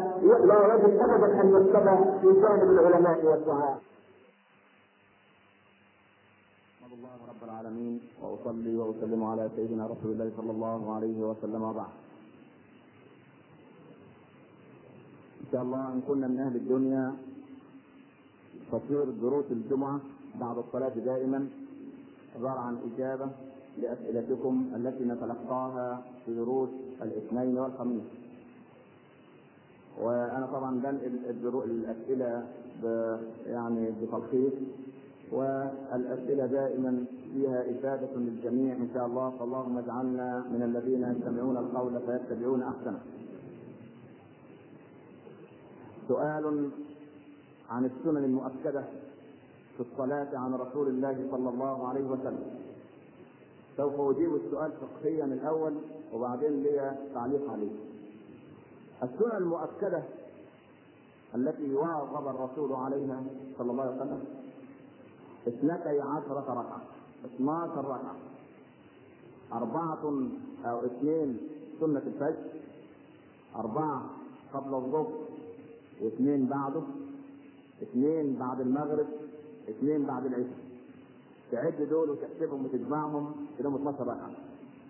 [0.45, 3.81] لا يجب أبدا أن يتبع في جانب العلماء والدعاء
[6.93, 11.93] الله رب العالمين وأصلي وأسلم على سيدنا رسول الله صلى الله عليه وسلم وبعد.
[15.41, 17.13] إن شاء الله إن كنا من أهل الدنيا
[18.71, 19.99] تصير دروس الجمعة
[20.39, 21.47] بعد الصلاة دائما
[22.35, 23.29] عبارة عن إجابة
[23.77, 26.69] لأسئلتكم التي نتلقاها في دروس
[27.01, 28.03] الاثنين والخميس.
[30.01, 32.47] وأنا طبعا بنقل الأسئلة
[33.47, 34.53] يعني بتلخيص
[35.31, 42.63] والأسئلة دائما فيها إفادة للجميع إن شاء الله فاللهم اجعلنا من الذين يستمعون القول فيتبعون
[42.63, 42.99] أحسنه.
[46.07, 46.69] سؤال
[47.69, 48.83] عن السنن المؤكدة
[49.77, 52.43] في الصلاة عن رسول الله صلى الله عليه وسلم.
[53.81, 55.73] سوف أجيب السؤال فقهيا الأول
[56.13, 57.71] وبعدين لي تعليق عليه.
[59.03, 60.03] السنن المؤكدة
[61.35, 63.23] التي واظب الرسول عليها
[63.57, 64.23] صلى الله عليه وسلم
[65.47, 66.81] اثنتي عشرة ركعة
[67.25, 68.15] 12 ركعة
[69.53, 70.13] أربعة
[70.65, 71.37] أو اثنين
[71.79, 72.49] سنة الفجر
[73.55, 74.09] أربعة
[74.53, 75.13] قبل الظهر
[76.01, 76.81] واثنين بعده
[77.81, 79.07] اثنين بعد المغرب
[79.69, 80.70] اثنين بعد العشاء
[81.51, 84.29] تعد دول وتحسبهم وتجمعهم كلهم 12 ركعه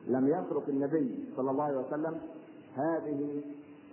[0.07, 2.15] لم يترك النبي صلى الله عليه وسلم
[2.75, 3.41] هذه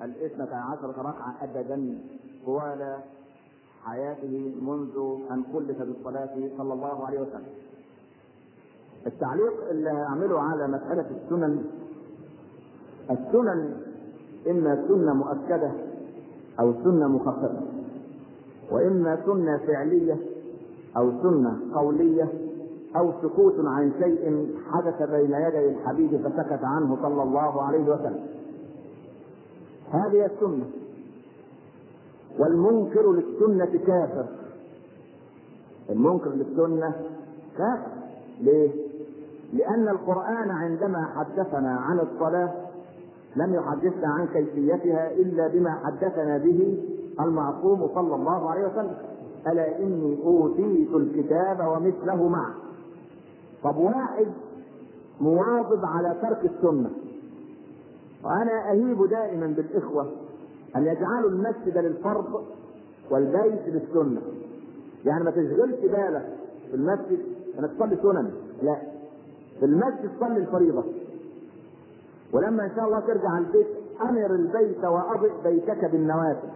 [0.03, 1.99] الاثنة عشرة ركعة أبدا
[2.47, 2.97] طوال
[3.85, 7.47] حياته منذ أن كلف بالصلاة صلى الله عليه وسلم.
[9.07, 11.65] التعليق اللي هعمله على مسألة السنن
[13.11, 13.81] السنن
[14.51, 15.73] إما سنة مؤكدة
[16.61, 17.61] أو سنة مخففة
[18.71, 20.17] وإما سنة فعلية
[20.97, 22.48] أو سنة قولية
[22.97, 28.27] أو سكوت عن شيء حدث بين يدي الحبيب فسكت عنه صلى الله عليه وسلم.
[29.91, 30.65] هذه السنة.
[32.39, 34.27] والمنكر للسنة كافر.
[35.91, 36.95] المنكر للسنة
[37.59, 37.91] كافر.
[38.41, 38.71] ليه؟
[39.53, 42.55] لأن القرآن عندما حدثنا عن الصلاة
[43.37, 46.85] لم يحدثنا عن كيفيتها إلا بما حدثنا به
[47.21, 48.97] المعصوم صلى الله عليه وسلم.
[49.47, 52.68] ألا إني أوتيت الكتاب ومثله معه.
[53.65, 54.27] طب واحد
[55.21, 56.91] مواظب على ترك السنة.
[58.25, 60.13] وأنا أهيب دائما بالإخوة
[60.77, 62.45] أن يجعلوا المسجد للفرض
[63.11, 64.23] والبيت للسنة.
[65.05, 66.37] يعني ما تشغلش بالك
[66.71, 67.19] في المسجد
[67.59, 68.31] انك تصلي سنن.
[68.63, 68.77] لا.
[69.59, 70.85] في المسجد صلي الفريضة.
[72.33, 73.67] ولما إن شاء الله ترجع البيت
[74.03, 76.49] أمر البيت واضئ بيتك بالنوافل.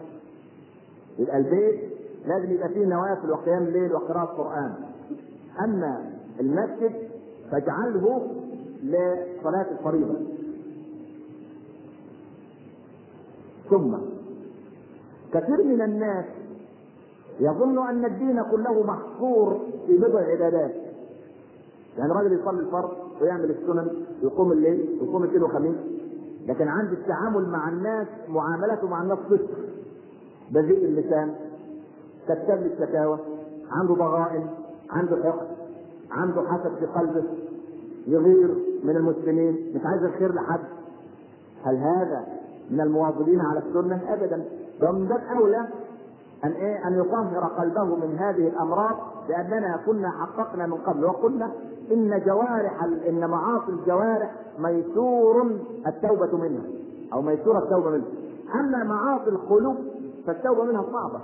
[1.18, 1.80] يبقى البيت
[2.26, 4.74] لازم يبقى فيه نوافل وقيام الليل وقراءة قرآن.
[5.64, 6.92] أما المسجد
[7.50, 8.30] فاجعله
[8.82, 10.14] لصلاة الفريضة.
[13.70, 13.96] ثم
[15.32, 16.24] كثير من الناس
[17.40, 20.74] يظن أن الدين كله محصور في بضع عبادات.
[21.98, 22.90] يعني راجل يصلي الفرض
[23.20, 25.76] ويعمل السنن ويقوم الليل ويقوم الاثنين وخميس
[26.46, 29.48] لكن عند التعامل مع الناس معاملته مع الناس صفر
[30.50, 31.34] بذيء اللسان
[32.24, 33.18] كتاب الشكاوى
[33.70, 34.46] عنده ضغائن
[34.90, 35.61] عنده حقد.
[36.12, 37.24] عنده حسد في قلبه
[38.06, 40.60] يغير من المسلمين مش عايز الخير لحد.
[41.64, 42.26] هل هذا
[42.70, 44.44] من المواظبين على السنة؟ ابدا.
[44.82, 45.68] ومن باب اولى
[46.44, 48.96] أن إيه؟ أن يطهر قلبه من هذه الأمراض
[49.28, 51.52] لأننا كنا حققنا من قبل وقلنا
[51.92, 55.46] إن جوارح إن معاصي الجوارح ميسور
[55.86, 56.64] التوبة منها
[57.12, 58.08] أو ميسور التوبة منها.
[58.54, 59.76] أما معاصي القلوب
[60.26, 61.20] فالتوبة منها صعبة.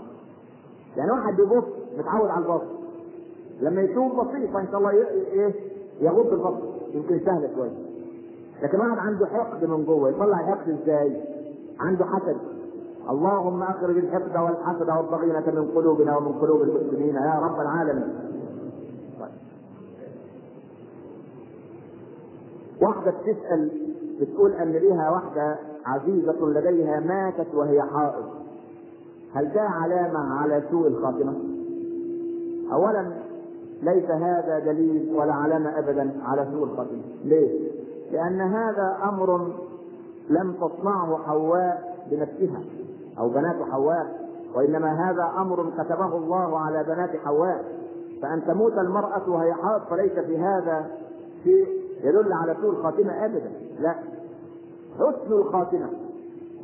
[0.96, 1.64] يعني واحد بيبص
[1.98, 2.78] متعود على البصر
[3.61, 5.55] لما يتوب بسيطه ان شاء الله إيه
[6.01, 7.71] يغض البصر يمكن سهله شوية
[8.62, 11.23] لكن واحد عنده حقد من جوه يطلع الحقد إزاي؟
[11.81, 12.37] عنده حسد
[13.11, 18.14] اللهم أخرج الحقد والحسد والضغينة من قلوبنا ومن قلوب المسلمين يا رب العالمين.
[22.83, 23.71] واحدة بتسأل
[24.21, 28.25] بتقول أن ليها واحدة عزيزة لديها ماتت وهي حائض.
[29.35, 31.35] هل ده علامة على سوء الخاتمة؟
[32.73, 33.12] أولا
[33.83, 37.03] ليس هذا دليل ولا علامة أبدا على سوء الخاتمة.
[37.25, 37.71] ليه؟
[38.12, 39.53] لأن هذا أمر
[40.31, 42.61] لم تصنعه حواء بنفسها
[43.19, 47.64] أو بنات حواء وإنما هذا أمر كتبه الله على بنات حواء
[48.23, 50.91] فأن تموت المرأة وهي حائض فليس في هذا
[51.45, 51.69] شيء
[52.03, 53.95] يدل على سوء الخاتمة ابدا لا
[54.95, 55.91] حسن الخاتمة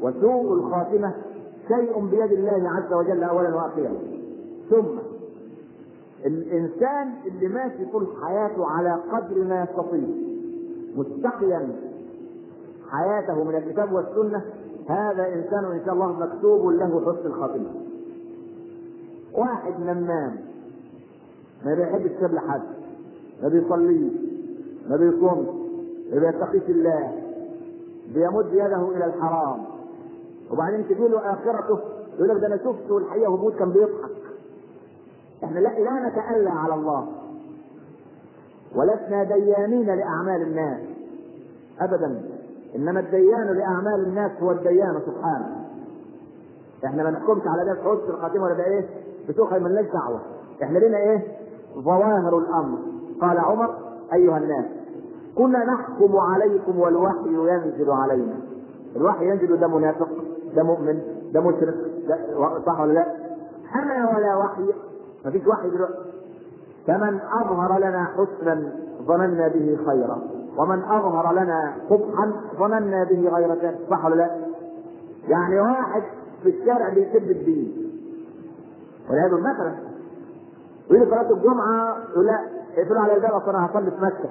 [0.02, 1.14] وسوء الخاتمة
[1.68, 3.94] شيء بيد الله عز وجل اولا وأخيرا
[4.70, 5.13] ثم
[6.24, 10.08] الإنسان اللي ماشي طول حياته على قدر ما يستطيع
[10.96, 11.68] مستقيا
[12.90, 14.42] حياته من الكتاب والسنة
[14.88, 17.70] هذا إنسان إن شاء الله مكتوب له حسن الخاتمة.
[19.34, 20.36] واحد نمام
[21.64, 22.62] ما بيحبش يسيب لحد
[23.42, 24.12] ما بيصليش
[24.90, 25.48] ما بيصومش
[26.12, 27.12] ما بيتقيش الله
[28.14, 29.64] بيمد يده إلى الحرام
[30.50, 31.78] وبعدين تجي له آخرته
[32.16, 34.10] يقول لك ده أنا شفته والحقيقة هو كان بيضحك
[35.44, 37.06] إحنا لا لا نتألى على الله.
[38.76, 40.80] ولسنا ديانين لأعمال الناس.
[41.80, 42.22] ابدا.
[42.76, 45.64] إنما الديان لأعمال الناس هو الديان سبحانه.
[46.84, 48.88] إحنا ما نحكمش على ده حسن الخاتمه ولا إيه؟
[49.28, 50.20] بتوخي مالناش دعوة.
[50.62, 51.22] إحنا لنا إيه؟
[51.78, 52.78] ظواهر الأمر.
[53.20, 53.74] قال عمر
[54.12, 54.64] أيها الناس
[55.36, 58.34] كنا نحكم عليكم والوحي ينزل علينا.
[58.96, 60.08] الوحي ينزل ده منافق
[60.56, 61.02] ده مؤمن
[61.32, 61.74] ده مشرك
[62.08, 62.18] ده
[62.66, 63.06] صح ولا لا؟
[63.74, 64.62] اما ولا وحي
[65.24, 65.94] ما فيش وحي دلوقتي
[66.86, 68.72] فمن أظهر لنا حسنا
[69.06, 70.18] ظننا به خيرا
[70.58, 73.78] ومن أظهر لنا قبحا ظننا به غير ذلك.
[73.90, 74.30] صح ولا لا؟
[75.28, 76.02] يعني واحد
[76.42, 77.90] في الشارع بيسب الدين.
[79.10, 79.74] والعياذ مثلا
[80.90, 82.40] ويجي صلاة الجمعة يقول لا
[82.76, 84.28] اقفلوا على الباب اصل أنا هصلي في مكة.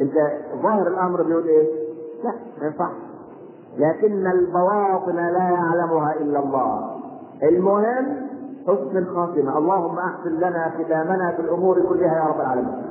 [0.00, 0.14] أنت
[0.62, 1.68] ظاهر الأمر بيقول إيه؟
[2.24, 2.94] لا ما ينفعش.
[3.78, 7.00] لكن البواطن لا يعلمها إلا الله.
[7.42, 8.33] المهم
[8.66, 9.58] حسن الخاتمة.
[9.58, 12.82] اللهم أحسن لنا ختامنا في الأمور كلها يا رب العالمين.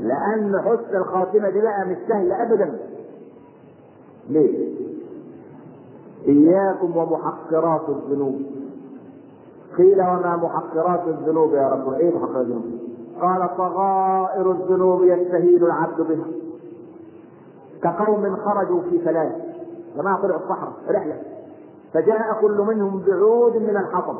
[0.00, 2.78] لأن حسن الخاتمة دي بقى مش سهلة أبدا.
[4.28, 4.76] ليه؟
[6.28, 8.40] إياكم ومحقرات الذنوب.
[9.78, 12.64] قيل وما محقرات الذنوب يا رب إيه محقرات الذنوب؟
[13.20, 16.26] قال صغائر الذنوب يستهين العبد بها.
[17.82, 19.32] كقوم خرجوا في ثلاث
[19.96, 21.22] جماعة طلعوا الصحراء رحلة.
[21.92, 24.16] فجاء كل منهم بعود من الحطب.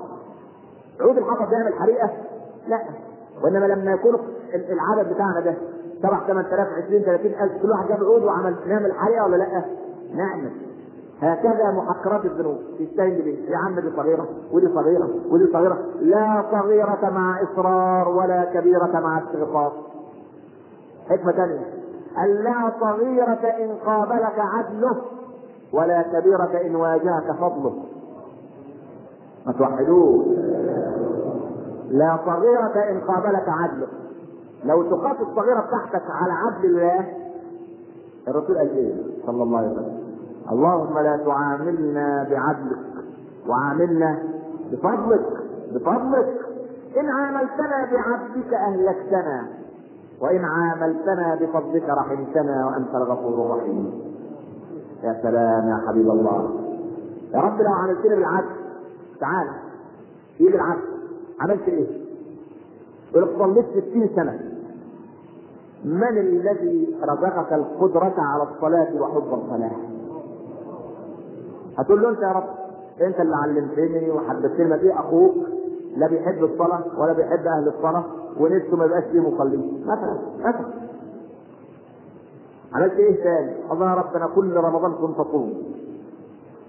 [1.00, 2.10] عود الحطب ده يعمل حريقة؟
[2.68, 2.80] لا.
[3.44, 4.14] وإنما لما يكون
[4.54, 5.54] العدد بتاعنا ده
[6.02, 9.64] 7 8000 20 30000 كل واحد جاب عود وعمل نعمل حريقة ولا لأ؟
[10.14, 10.50] نعمل.
[11.22, 12.58] هكذا محقرات الذنوب.
[12.78, 15.78] تستهين به يا عم دي صغيرة ودي صغيرة ودي صغيرة.
[16.00, 19.72] لا صغيرة مع إصرار ولا كبيرة مع استغفار.
[21.10, 21.60] حكمة ثانية
[22.24, 25.02] ألا صغيرة إن قابلك عدله
[25.72, 27.74] ولا كبيرة إن واجهك فضله.
[29.46, 30.26] ما توحدوه.
[31.90, 33.86] لا صغيرة إن قابلك عدله
[34.64, 37.06] لو تقاس الصغيرة بتاعتك على عدل الله
[38.28, 38.94] الرسول قال إيه؟
[39.26, 39.98] صلى الله عليه وسلم.
[40.52, 43.04] اللهم لا تعاملنا بعدلك
[43.48, 44.18] وعاملنا
[44.72, 45.26] بفضلك
[45.74, 46.40] بفضلك.
[47.00, 49.46] إن عاملتنا بعدلك أهلكتنا
[50.20, 53.90] وإن عاملتنا بفضلك رحمتنا وأنت الغفور الرحيم.
[55.02, 56.50] يا سلام يا حبيب الله.
[57.34, 58.65] يا رب لو عملتني بالعدل.
[59.20, 59.46] تعال.
[60.40, 60.80] إيه بالعدل
[61.40, 61.86] عملت إيه؟
[63.14, 64.40] يقول لك صليت 60 سنة.
[65.84, 69.70] من الذي رزقك القدرة على الصلاة وحب الصلاة؟
[71.78, 72.44] هتقول له أنت يا رب
[73.00, 75.34] أنت اللي علمتني وحببتني ما في أخوك؟
[75.96, 78.04] لا بيحب الصلاة ولا بيحب أهل الصلاة
[78.40, 80.66] ونفسه ما يبقاش فيه مصلين مثلا مثلا.
[82.74, 85.52] عملت إيه تاني؟ الله يا رب أنا كل رمضان كنت أصوم.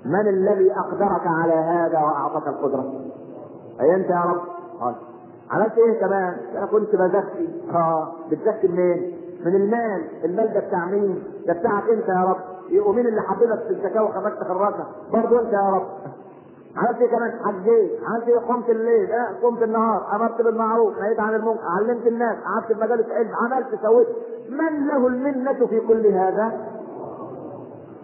[0.06, 2.93] من الذي أقدرك على هذا وأعطاك القدرة؟
[3.82, 4.41] اي انت يا رب؟
[4.82, 4.95] قال
[5.52, 11.24] عملت إيه كمان؟ أنا كنت بزكي آه بتزكي منين؟ من المال، المال ده بتاع مين؟
[11.48, 12.38] ده بتاعك أنت يا رب،
[12.88, 15.88] ومين اللي حببك في الزكاة وخلاك تخرجها؟ برضه أنت يا رب.
[16.78, 21.36] عملت إيه كمان؟ حجيت، عملت إيه؟ قمت الليل، آه قمت النهار، أمرت بالمعروف، نهيت عن
[21.36, 24.08] المنكر، علمت الناس، قعدت في مجالس علم، عملت سويت،
[24.50, 26.52] من له المنة في كل هذا؟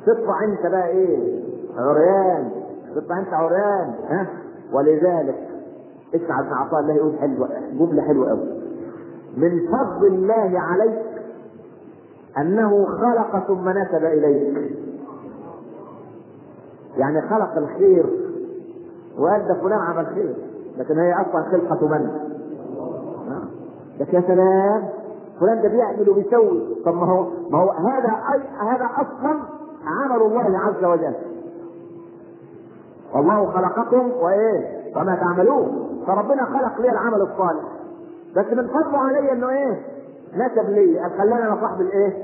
[0.05, 1.43] تطلع انت بقى إيه؟
[1.77, 2.51] عريان،
[2.95, 4.27] تطلع أنت عريان، ها؟
[4.73, 5.49] ولذلك
[6.15, 7.49] اسمع ابن عطاء الله يقول حلوة
[7.79, 8.63] جملة حلوة قوي
[9.37, 10.99] من فضل الله عليك
[12.37, 14.77] أنه خلق ثم نسب إليك.
[16.97, 18.05] يعني خلق الخير
[19.17, 20.35] ده فلان عمل خير
[20.77, 22.09] لكن هي أصلا خلقة من؟
[23.99, 24.89] لك يا سلام
[25.39, 26.75] فلان ده بيعمل وبيسوي.
[26.85, 29.39] طب ما هو ما هو هذا أي هذا أصلا
[29.85, 31.13] عمل الله عز وجل.
[33.15, 35.89] والله خلقكم وإيه؟ وما تعملون.
[36.07, 37.63] فربنا خلق لي العمل الصالح.
[38.35, 39.81] بس من فضله علي إنه إيه؟
[40.35, 41.09] نسب لي.
[41.17, 42.23] خلاني أنا صاحب الإيه؟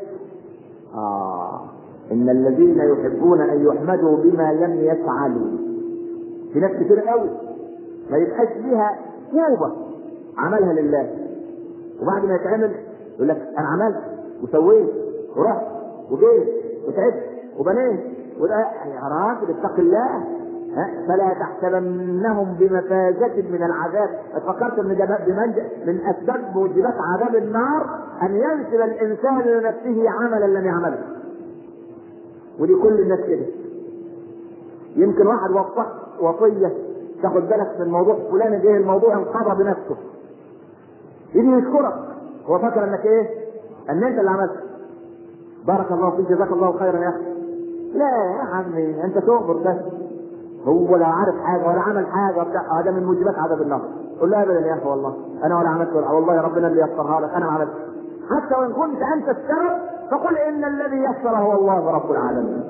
[0.95, 1.61] آه.
[2.11, 5.57] إن الذين يحبون أن يحمدوا بما لم يفعلوا.
[6.53, 7.29] في ناس كتير قوي
[8.11, 8.99] ما يبقاش ليها
[9.31, 9.71] توبه
[10.37, 11.09] عملها لله.
[12.01, 12.75] وبعد ما يتعمل
[13.15, 13.97] يقول لك أنا عملت
[14.43, 14.89] وسويت
[15.35, 15.65] ورحت
[16.11, 16.49] وجيت
[16.87, 17.23] وتعبت
[17.59, 17.99] وبنيت.
[18.39, 20.23] وده يا راجل اتق الله.
[21.07, 24.09] فلا تحسبنهم بمفازة من العذاب.
[24.47, 24.87] فكرت ان
[25.27, 25.53] بمن
[25.85, 27.85] من أسباب موجبات عذاب النار
[28.21, 31.03] أن ينسب الإنسان لنفسه عملا لم يعمله.
[32.59, 33.45] ودي كل الناس كده.
[34.95, 35.87] يمكن واحد وصف
[36.21, 36.71] وصيه
[37.21, 39.97] تاخد بالك من موضوع فلان جه الموضوع انقضى بنفسه.
[41.35, 41.93] يجي يشكرك.
[42.45, 43.29] هو فاكر إنك إيه؟
[43.89, 44.55] إن أنت اللي عملت.
[45.67, 47.39] بارك الله فيك جزاك الله خيرا يا أخي.
[47.93, 49.77] لا يا عمي أنت تؤمر بس
[50.67, 53.81] هو لا عارف حاجة ولا عمل حاجة وبتاع هذا من موجبات عذاب النار.
[54.21, 55.15] قل لا ابدا يا أخي والله.
[55.43, 57.69] أنا ولا عملت ولا والله ربنا اللي يسرها لك أنا ما عملت.
[58.29, 59.79] حتى وإن كنت أنت السبب
[60.11, 62.63] فقل إن الذي يسر هو الله رب العالمين.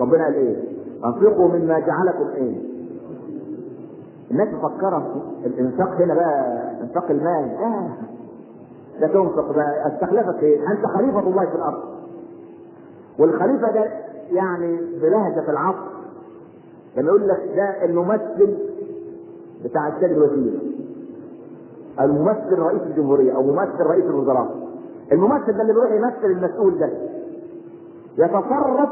[0.00, 0.56] ربنا قال إيه؟
[1.04, 2.72] أنفقوا مما جعلكم إيه؟
[4.30, 5.22] الناس مفكرة.
[5.46, 7.56] الإنفاق هنا بقى إنفاق المال.
[7.56, 7.88] آه.
[9.00, 9.86] ده تنفق بقى.
[9.94, 11.82] أستخلفك إيه؟ أنت خليفة الله في الأرض.
[13.18, 13.90] والخليفة ده
[14.32, 15.92] يعني بلهجة العصر.
[16.96, 18.56] لما يقول لك ده الممثل
[19.64, 20.60] بتاع السيد الوزير
[22.00, 24.56] الممثل رئيس الجمهورية أو ممثل رئيس الوزراء.
[25.12, 26.90] الممثل ده اللي بيروح يمثل المسؤول ده.
[28.18, 28.88] يتصرف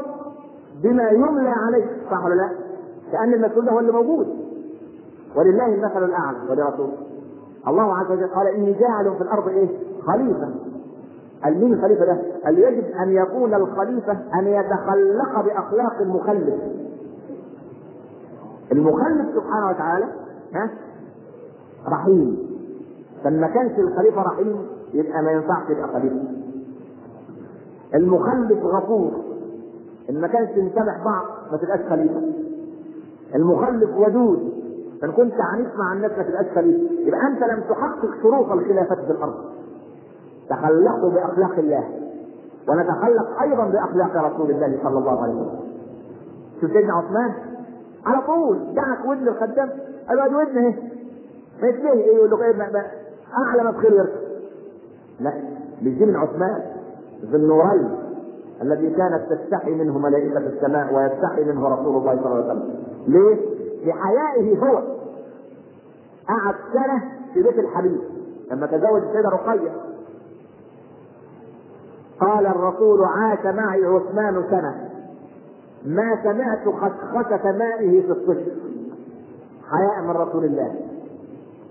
[0.83, 2.49] بما يملى عليه صح ولا لا؟
[3.11, 4.27] كأن المسؤول ده هو اللي موجود.
[5.35, 6.93] ولله المثل الأعلى ولرسوله.
[7.67, 9.67] الله عز وجل قال إني جاعل في الأرض إيه؟
[10.07, 10.41] خليفة.
[10.45, 10.70] قال
[11.45, 16.53] مين الخليفه ده؟ قال يجب أن يكون الخليفة أن يتخلق بأخلاق المخلف؟
[18.71, 20.05] المخلف سبحانه وتعالى
[20.53, 20.69] ها؟
[21.87, 22.37] رحيم.
[23.23, 26.21] فما كانش الخليفة رحيم يبقى ما ينفعش يبقى خليفة.
[27.95, 29.11] المخلف غفور.
[30.09, 32.21] ان ما كانش مسامح بعض ما تبقاش خليفة.
[33.35, 34.51] المخلف ودود.
[35.01, 36.93] فإن كنت عنيف مع الناس ما تبقاش خليفة.
[36.99, 39.33] يبقى أنت لم تحقق شروط الخلافة في الأرض.
[40.51, 41.83] تخلقوا بأخلاق الله.
[42.69, 45.59] ونتخلق أيضا بأخلاق رسول الله صلى الله عليه وسلم.
[46.61, 47.33] شوف سيدنا عثمان؟
[48.05, 49.69] على طول دعك ودن الخدام.
[50.09, 50.75] قال له ودن اهي
[51.61, 52.85] ما إيه؟ يقول له إيه؟
[53.47, 54.21] أعلى ما بخير يركب.
[55.19, 55.33] لا
[55.81, 56.61] مش دي من عثمان
[57.25, 57.89] ذي النورين
[58.61, 62.75] الذي كانت تستحي منه ملائكة السماء ويستحي منه رسول الله صلى الله عليه وسلم.
[63.07, 63.37] ليه؟
[63.85, 64.81] لحيائه هو.
[66.27, 68.01] قعد سنة في بيت الحبيب.
[68.51, 69.90] لما تزوج السيدة رقية
[72.21, 74.89] قال الرسول عاش معي عثمان سنة
[75.85, 78.51] ما سمعت خشخشة مائه في الطفل
[79.71, 80.75] حياء من رسول الله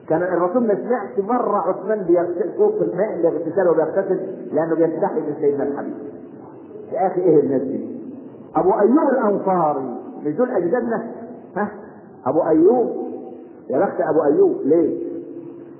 [0.08, 4.20] كان الرسول ما سمعش مرة عثمان بيغسل صوت الماء اللي اغتساله وبيغتسل
[4.52, 5.94] لأنه بيستحي من سيدنا الحبيب
[6.92, 8.00] يا أخي إيه الناس دي؟
[8.56, 11.10] أبو أيوب الأنصاري مش دول أجدادنا؟
[11.56, 11.68] ها؟
[12.26, 12.90] أبو أيوب
[13.70, 15.10] يا بخت أبو أيوب ليه؟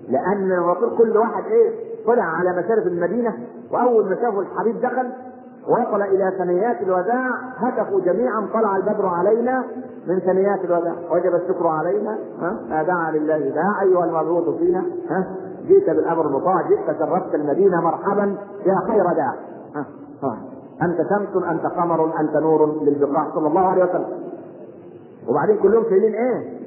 [0.09, 1.71] لأن الرسول كل واحد إيه؟
[2.07, 3.39] طلع على مشارف المدينة
[3.73, 5.11] وأول ما شافوا الحبيب دخل
[5.69, 9.65] وصل إلى ثنيات الوداع هتفوا جميعا طلع البدر علينا
[10.07, 10.95] من ثنيات الوداع.
[11.11, 15.27] وجب الشكر علينا ها؟ ما دعا لله داع أيها المبعوث فينا ها؟
[15.69, 19.35] جئت بالأمر المطاع جئت شرفت المدينة مرحبا يا خير داع.
[19.75, 19.87] ها؟
[20.23, 20.39] ها
[20.83, 24.09] أنت شمس أنت قمر أنت نور للبقاع صلى الله عليه وسلم.
[25.29, 26.60] وبعدين كلهم شايلين إيه؟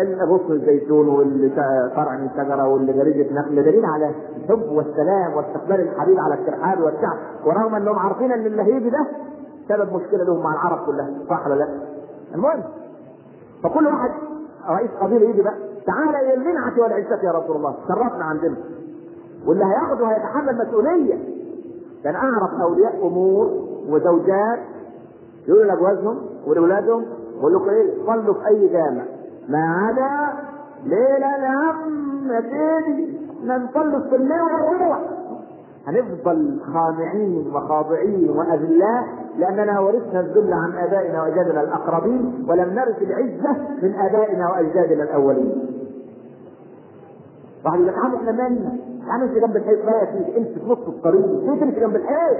[0.00, 1.50] الغصن الزيتون واللي
[1.96, 7.16] فرع من شجره واللي جريده نخل دليل على الحب والسلام واستقبال الحبيب على الترحاب والشعب
[7.46, 9.06] ورغم انهم عارفين إن اللي هيجي ده
[9.68, 11.10] سبب مشكلة لهم مع العرب كلها.
[11.30, 11.68] صح ولا لا؟
[12.34, 12.62] المهم
[13.62, 14.10] فكل واحد
[14.70, 15.54] رئيس قبيلة يجي بقى
[15.86, 17.74] تعالى إلى المنعة والعزة يا رسول الله.
[17.88, 18.56] شرفنا عندنا.
[19.46, 21.14] واللي هياخده هيتحمل مسؤولية.
[22.04, 23.46] كان أعرف أولياء أمور
[23.88, 24.58] وزوجات
[25.48, 27.04] يقولوا لأجوازهم ولأولادهم
[27.40, 29.02] بقول لكم إيه؟ صلوا في أي جامع.
[29.50, 30.38] ما عدا
[30.84, 35.00] ليلة العم يا سيدي نصلي السنة ونروح
[35.86, 39.04] هنفضل خاضعين وخاضعين واذلاء
[39.38, 45.62] لأننا ورثنا الذل عن آبائنا وأجدادنا الأقربين ولم نرث العزة من آبائنا وأجدادنا الأولين.
[47.64, 48.72] واحد يقول لك عم إحنا مالنا؟
[49.08, 52.36] عم إنت جنب الحيط يا سيدي امشي في نص الطريق، ليه تمشي جنب الحيط؟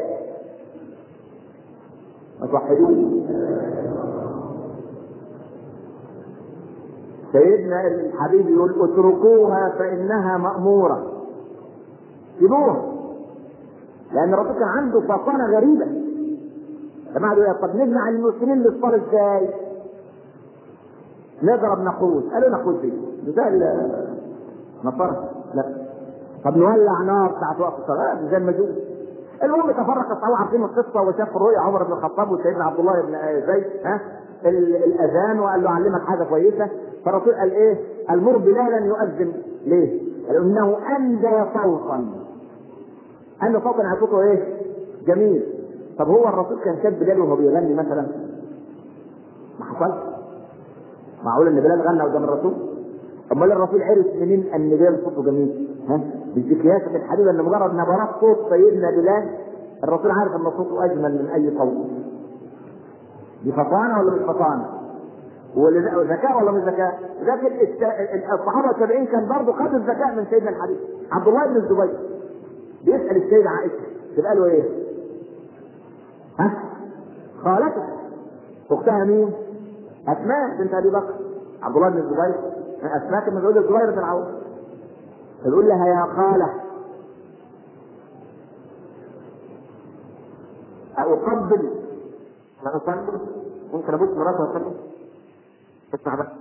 [2.41, 2.97] ما توحدوش
[7.33, 11.07] سيدنا الحبيب يقول اتركوها فإنها مأمورة.
[12.39, 12.83] سيبوها.
[14.13, 15.87] لأن الرسول كان عنده فطانة غريبة.
[17.17, 19.51] يقول طب نمنع المسلمين للصلاة إزاي؟
[21.43, 22.93] نضرب نقود قالوا نقود دي
[23.27, 23.63] مثال
[24.85, 25.65] نصارى؟ لا.
[26.45, 28.77] طب نولع نار ساعة وقت الصلاة؟ زي المجوس.
[29.43, 33.13] المهم تفرق الصحابة عارفين القصة وشاف الرؤيا عمر بن الخطاب وسيدنا عبد الله بن
[33.47, 34.01] زيد ها؟
[34.47, 36.69] الأذان وقال له علمك حاجة كويسة
[37.05, 37.79] فالرسول قال إيه؟
[38.11, 39.33] المر بلالا يؤذن
[39.67, 42.05] ليه؟ قال إنه أندى صوتا
[43.43, 44.57] أندى صوتا يعني صوته إيه؟
[45.07, 45.43] جميل
[45.99, 48.07] طب هو الرسول كان شاب بلال وهو بيغني مثلا
[49.61, 49.99] ما حصلش
[51.25, 52.55] معقول إن بلال غنى قدام الرسول؟
[53.33, 56.01] امال الرسول عرف منين إن بلال صوته جميل؟ ها؟
[56.35, 59.29] بالذكريات الحبيبه إن مجرد نبرات صوت سيدنا بلال
[59.85, 61.87] الرسول عارف إن صوته أجمل من أي صوت
[63.45, 64.67] دي فطانه ولا مش فطانة؟
[65.97, 67.47] وذكاء ولا مش ذكاء؟ لكن
[68.33, 70.77] الصحابة التابعين كان برضه خدوا الذكاء من سيدنا الحبيب
[71.13, 71.99] عبد الله بن الزبير
[72.85, 73.75] بيسأل السيدة عائشة
[74.17, 74.63] تبقى له إيه؟
[76.39, 76.63] ها؟
[77.45, 77.83] خالته
[78.71, 79.33] أختها مين؟
[80.09, 81.15] أسماء بنت أبي بكر
[81.63, 82.35] عبد الله بن الزبير
[82.83, 84.27] أسماء كانت بتقول للزبير بن العوام
[85.45, 86.51] تقول لها يا خالة
[90.99, 91.71] أقبل
[92.65, 93.21] لا أصلي
[93.73, 94.73] ممكن أبص مراتي وأصلي
[95.95, 96.33] اسمع بقى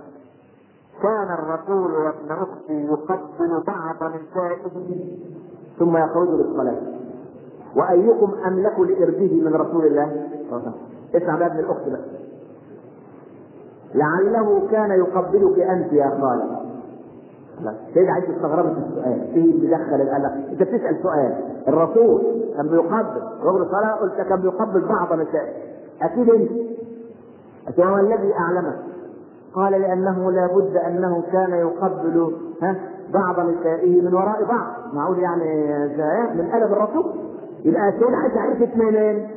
[1.02, 5.16] كان الرسول وابن أختي يقبل بعض نسائه
[5.78, 6.76] ثم يخرج للصلاة.
[7.76, 10.28] وأيكم أملك لإرده من رسول الله؟
[11.14, 12.00] اسمع بقى ابن الأخت بقى
[13.94, 16.60] لعله كان يقبلك أنت يا خالد
[17.62, 19.20] لا سيدة عايز استغربت السؤال.
[19.34, 21.34] إيه بيدخل القلق أنت بتسأل سؤال.
[21.68, 22.22] الرسول
[22.56, 23.22] كان بيقبل.
[23.42, 25.69] رجل الصلاة قلت كان بيقبل بعض نسائه
[26.02, 26.28] أكيد
[27.80, 28.78] هو الذي اعلمك
[29.54, 32.76] قال لأنه لابد أنه كان يقبل ها
[33.14, 34.94] بعض نسائه من وراء بعض.
[34.94, 35.66] معقول يعني
[36.34, 37.04] من أدب الرسول؟
[37.64, 39.28] يبقى سيدة عايزه عرفت منين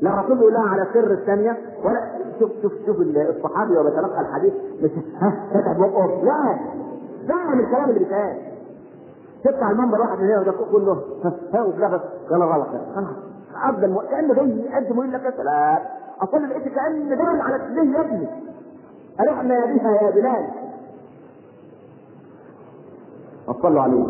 [0.00, 2.00] لا الرسول يقول على سر الثانية ولا.
[2.40, 4.52] شوف شوف شوف الصحابي وهو بيتلقى الحديث.
[4.82, 4.90] مش
[5.20, 6.58] ها فتح بقه لا.
[7.28, 8.36] فاهم الكلام اللي بيتقال.
[9.44, 10.92] تطلع المنبر واحد من هنا وده كله.
[11.24, 12.00] ها ها وفي بس
[12.30, 12.66] يلا غلط.
[12.94, 13.08] خلاص.
[13.64, 15.78] افضل كأنه جاي يقدم ويقول لك يا سلام.
[16.22, 18.28] اصل لقيت كأن داخل على رجليه يا ابني.
[19.20, 20.48] أرحنا بها يا بلال.
[23.62, 24.04] صلوا عليه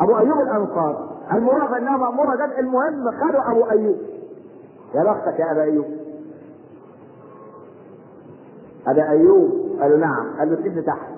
[0.00, 3.96] أبو أيوب الأنصار المراد أنها مأمورة جد المهم خدوا أبو أيوب.
[4.94, 5.86] يا بختك يا أبا أيوب.
[8.86, 9.50] أبا أيوب
[9.80, 11.08] قالوا نعم قال له الابن تحت.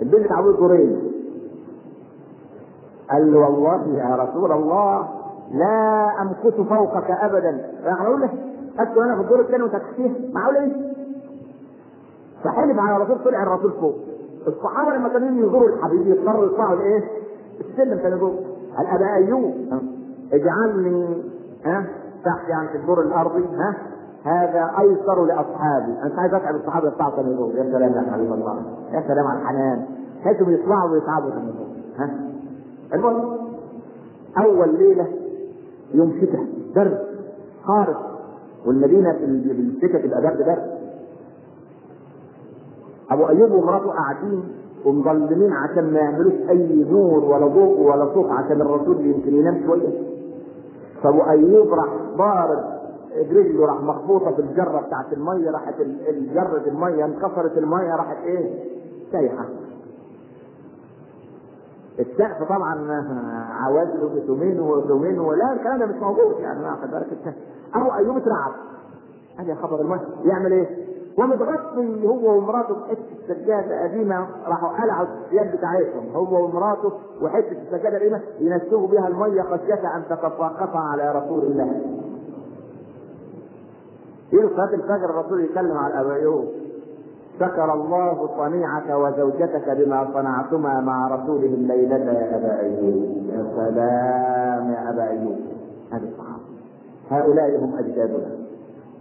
[0.00, 1.12] البنت بتاع قريب
[3.10, 5.08] قال له والله يا رسول الله
[5.52, 7.60] لا أمكث فوقك أبدا.
[7.84, 8.28] معقول
[8.78, 10.72] أكتب أنا في الدور الثاني وأنت تحتيه معقول إيه؟
[12.44, 13.94] فحلف على الرسول طلع الرسول فوق.
[14.46, 17.04] الصحابة لما كانوا يزوروا الحبيب يضطروا يطلعوا الايه؟
[17.60, 18.36] السلم كانوا يقولوا
[18.76, 19.54] قال أبا أيوب؟
[20.32, 21.22] اجعلني
[21.64, 21.86] ها
[22.24, 23.76] تحت يعني في الدور الارضي ها
[24.24, 25.92] هذا أيسر لأصحابي.
[26.02, 29.86] أنا مش عايز أتعب الصحابة يقولوا يا سلام يا حبيب الله يا سلام على الحنان.
[30.24, 31.30] حيث يطلعوا ويتعبوا
[31.98, 32.10] ها.
[32.94, 33.38] المهم
[34.38, 35.06] أول ليلة
[35.94, 36.44] يوم شتاء
[36.76, 36.98] برد
[37.64, 37.96] خارج.
[38.66, 40.78] والمدينة في الشتاء تبقى برد برد.
[43.10, 44.42] أبو أيوب ومراته قاعدين
[44.84, 50.02] ومظلمين عشان ما يعملوش أي نور ولا ضوء ولا صوت عشان الرسول يمكن ينام شوية.
[51.02, 52.78] فأبو أيوب راح ضارب
[53.30, 55.74] رجله راح مخبوطة في الجرة بتاعت المية راحت
[56.08, 58.64] الجرة المية انكسرت المية راحت إيه؟
[59.12, 59.44] سايحه
[61.98, 63.04] السقف طبعا
[63.50, 66.40] عوازل وبتومين وتومين ولا الكلام ده مش موجود.
[66.40, 67.34] يعني ما خد بالك
[67.74, 68.52] ابو أيوب اترعب.
[69.38, 70.88] قال يا خبر الميه يعمل إيه؟
[71.18, 76.06] ومتغطي هو ومراته بحته سجاده قديمه راحوا قلعوا الثياب بتاعتهم.
[76.14, 76.92] هو ومراته
[77.22, 81.80] وحته السجادة القديمة ينسوه بها المية خشيه ان تتساقط على رسول الله.
[84.32, 86.44] يجي صلاه الفجر الرسول يتكلم على ايوب
[87.40, 94.90] شكر الله صنيعك وزوجتك بما صنعتما مع رسوله الليلة يا أبا أيوب يا سلام يا
[94.90, 95.38] أبا أيوب
[95.92, 96.42] هذه الصحابة.
[97.10, 98.38] هؤلاء هم أجدادنا.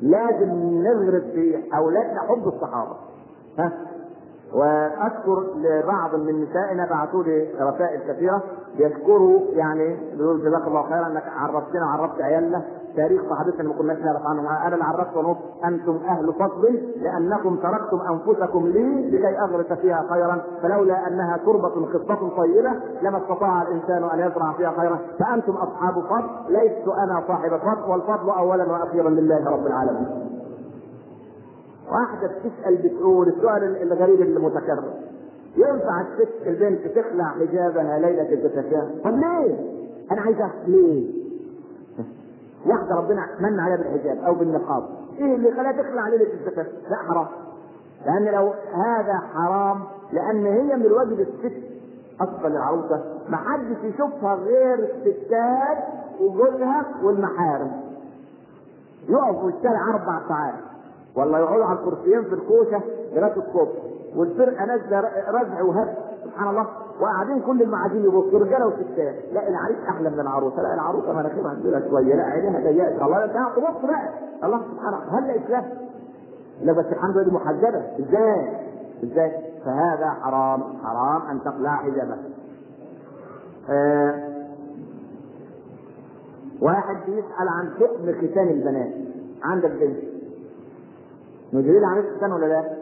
[0.01, 0.49] لازم
[0.83, 2.95] نغرس في اولادنا حب الصحابة.
[3.59, 3.71] ها؟
[4.53, 8.43] وأذكر لبعض من نسائنا بعثوا لي رسائل كثيرة.
[8.79, 12.63] يذكروا يعني بيقول جزاك الله خيرا أنك عرفتنا وعرفت عيالنا.
[12.97, 17.55] تاريخ صحابتنا اللي ما كناش نعرف عنهم أنا اللي عرفت ونص أنتم أهل فضل لأنكم
[17.55, 22.71] تركتم أنفسكم لي لكي أغرس فيها خيرا فلولا أنها تربة خصبه طيبة
[23.01, 28.29] لما استطاع الإنسان أن يزرع فيها خيرا فأنتم أصحاب فضل ليست أنا صاحب فضل والفضل
[28.29, 30.07] اولا وأخيرا لله رب العالمين.
[31.91, 34.93] واحدة بتسال بتقول السؤال الغريب المتكرر
[35.57, 39.55] ينفع الست البنت تخلع حجابها ليلة الزكاه؟ طب ليه؟
[40.11, 41.26] أنا عايزة ليه؟
[42.67, 44.83] واحدة ربنا من عليها بالحجاب أو بالنقاب.
[45.17, 47.27] إيه اللي خلاها تخلع ليلة الزكاة؟ لا حرام.
[48.05, 51.53] لأن لو هذا حرام لأن هي من الواجب الست.
[52.21, 55.77] أصلا العروسه ما حدش يشوفها غير الستات
[56.19, 57.71] وجوزها والمحارم.
[59.09, 60.53] يقفوا الشارع أربع ساعات.
[61.15, 62.81] ولا يقعدوا على الكرسيين في الكوشة
[63.13, 63.83] لغايه الصبح
[64.15, 66.67] والفرقه نازلة رزع وهب سبحان الله.
[67.01, 71.89] وقاعدين كل المعازيم يبصوا رجاله وستات لا العريس أحلى من العروسه لا العروسه مناخيرها كبيره
[71.89, 72.15] شوية.
[72.15, 73.05] لا عينيها ضيقة.
[73.05, 74.09] الله انت تبص بقى
[74.43, 74.97] الله سبحانه.
[74.97, 75.63] هل إسلام؟
[76.61, 77.81] لا بس الحمد لله دي محجبة.
[77.99, 78.53] إزاي؟
[79.03, 79.31] إزاي؟
[79.65, 80.63] فهذا حرام.
[80.83, 82.19] حرام أن تقلع حجابك.
[83.69, 84.13] آه
[86.61, 88.93] واحد بيسأل عن حكم ختان البنات.
[89.43, 89.97] عندك بنت.
[91.53, 92.76] نجري لها عمليه ختان ولا لا؟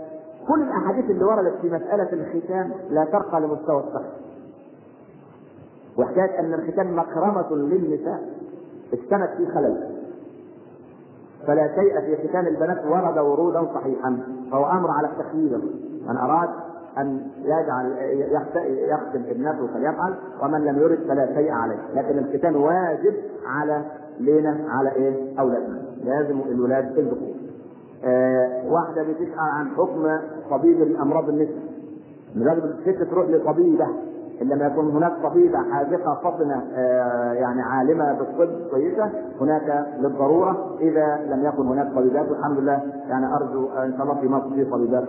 [0.47, 4.11] كل الأحاديث اللي وردت في مسألة الختان لا ترقى لمستوى الصحه.
[5.97, 8.19] وحكايه أن الختان مكرمة للنساء
[8.93, 9.95] اجتمت فيه خلل.
[11.47, 14.17] فلا شيء في ختان البنات ورد ورودا صحيحا
[14.51, 15.57] فهو أمر على التخيير
[16.07, 16.49] من أراد
[16.97, 17.95] أن يجعل
[18.89, 23.13] يختم ابنته فليفعل ومن لم يرد فلا شيء عليه لكن الختان واجب
[23.45, 23.85] على
[24.19, 27.34] لينا على إيه؟ أولادنا لازم الولاد الذكور.
[28.05, 30.07] آه واحدة بتسال عن حكم
[30.51, 31.63] طبيب الأمراض النساء
[32.35, 33.87] لازم الست تروح لطبيبة.
[34.41, 39.09] ان لم يكن هناك طبيبة حاذقة فطنه آه يعني عالمة بالطب كويسة
[39.41, 40.77] هناك للضرورة.
[40.81, 44.65] إذا لم يكن هناك طبيبات والحمد لله يعني أرجو إن شاء الله في مصر في
[44.65, 45.03] طبيبات.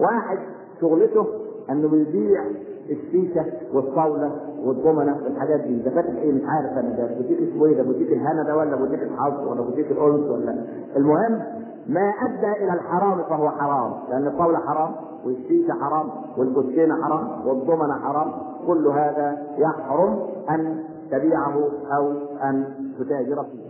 [0.00, 0.38] واحد
[0.80, 1.26] شغلته
[1.70, 2.44] أنه بيبيع
[2.90, 4.30] الشيشه والطاولة
[4.64, 5.82] والضمنه والحاجات دي.
[5.82, 6.96] ده فاتح إيه؟ مش عارف أنا.
[6.96, 10.64] ده بوتيك اسمه إيه؟ ده بوتيك الهنا ده ولا بوتيك الحظ ولا بوتيك الأنس ولا؟
[10.96, 11.42] المهم
[11.86, 13.92] ما أدى إلى الحرام فهو حرام.
[14.10, 14.90] لأن الطاولة حرام
[15.24, 16.06] والشيشه حرام
[16.38, 18.32] والكوتشينه حرام والضمنه حرام.
[18.66, 20.18] كل هذا يحرم
[20.50, 21.54] أن تبيعه
[21.96, 22.12] أو
[22.42, 22.64] أن
[22.98, 23.67] تتاجر فيه.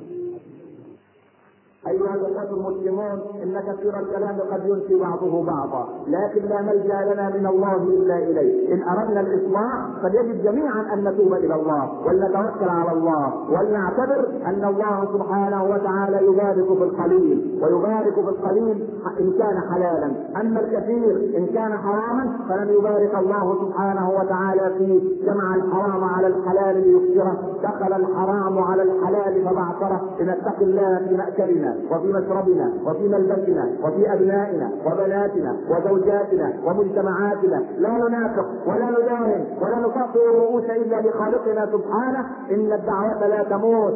[1.91, 7.47] أيها الأخوة المسلمون إن كثير الكلام قد ينسي بعضه بعضا لكن لا ملجأ لنا من
[7.47, 8.75] الله إلا إليه.
[8.75, 15.09] إن أردنا الإصلاح فليجب جميعا أن نتوب إلى الله ولنتوكل على الله ولنعتبر أن الله
[15.13, 18.89] سبحانه وتعالى يبارك في القليل ويبارك في القليل
[19.21, 20.13] إن كان حلالا.
[20.41, 25.27] أما الكثير إن كان حراما فلن يبارك الله سبحانه وتعالى فيه.
[25.27, 30.01] جمع الحرام على الحلال ليكثره دخل الحرام على الحلال فبعثره.
[30.21, 37.63] لنتقي الله في مأكلنا وفي مشربنا وفي ملبسنا وفي أبنائنا وبناتنا وزوجاتنا ومجتمعاتنا.
[37.79, 42.27] لا ننافق ولا نداهن ولا نفاصل الرؤوس إلا لخالقنا سبحانه.
[42.51, 43.95] إن الدعوة لا تموت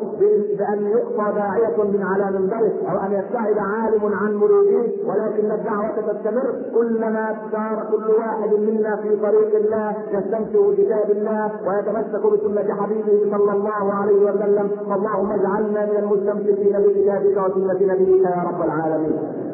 [0.58, 4.91] بان يقصى داعية من على منبره أو أن يبتعد عالم عن مريديه.
[5.06, 12.26] ولكن الدعوه تستمر كلما سار كل واحد منا في طريق الله يستمسك بكتاب الله ويتمسك
[12.26, 14.68] بسنة حبيبه صلى الله عليه وسلم.
[14.88, 19.51] فاللهم اجعلنا من المستمسكين بكتابك وسنه نبيك يا رب العالمين.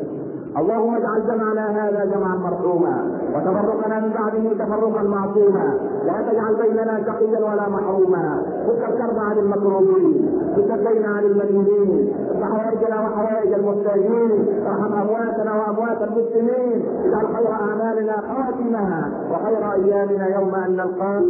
[0.59, 2.97] اللهم اجعل جمعنا هذا جمعا مرحوما
[3.35, 8.43] وتفرقنا من بعده تفرقا معصوما لا تجعل بيننا شقيا ولا محروما.
[8.67, 16.03] فك الكرب عن المكروبين فك الدين عن المدينين اصلح حوائجنا وحوائج المحتاجين ارحم أمواتنا وأموات
[16.03, 16.85] المسلمين.
[17.05, 21.23] اجعل خير أعمالنا خواتمها وخير أيامنا يوم أن نلقاك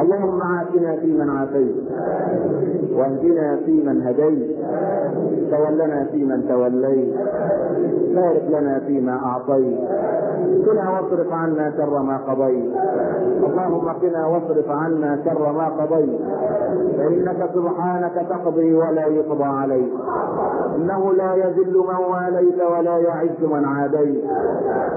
[0.00, 1.76] اللهم عافنا فيمن عافيت
[2.96, 4.56] واهدنا فيمن هديت
[5.50, 7.14] تولنا فيمن توليت.
[8.16, 9.78] بارك لنا فيما أعطيت.
[10.66, 12.72] قنا واصرف عنا شر ما قضيت.
[13.48, 16.20] اللهم قنا واصرف عنا شر ما قضيت.
[16.98, 19.92] فإنك سبحانك تقضي ولا يقضى عليك.
[20.76, 24.24] إنه لا يذل من واليت ولا يعز من عاديت.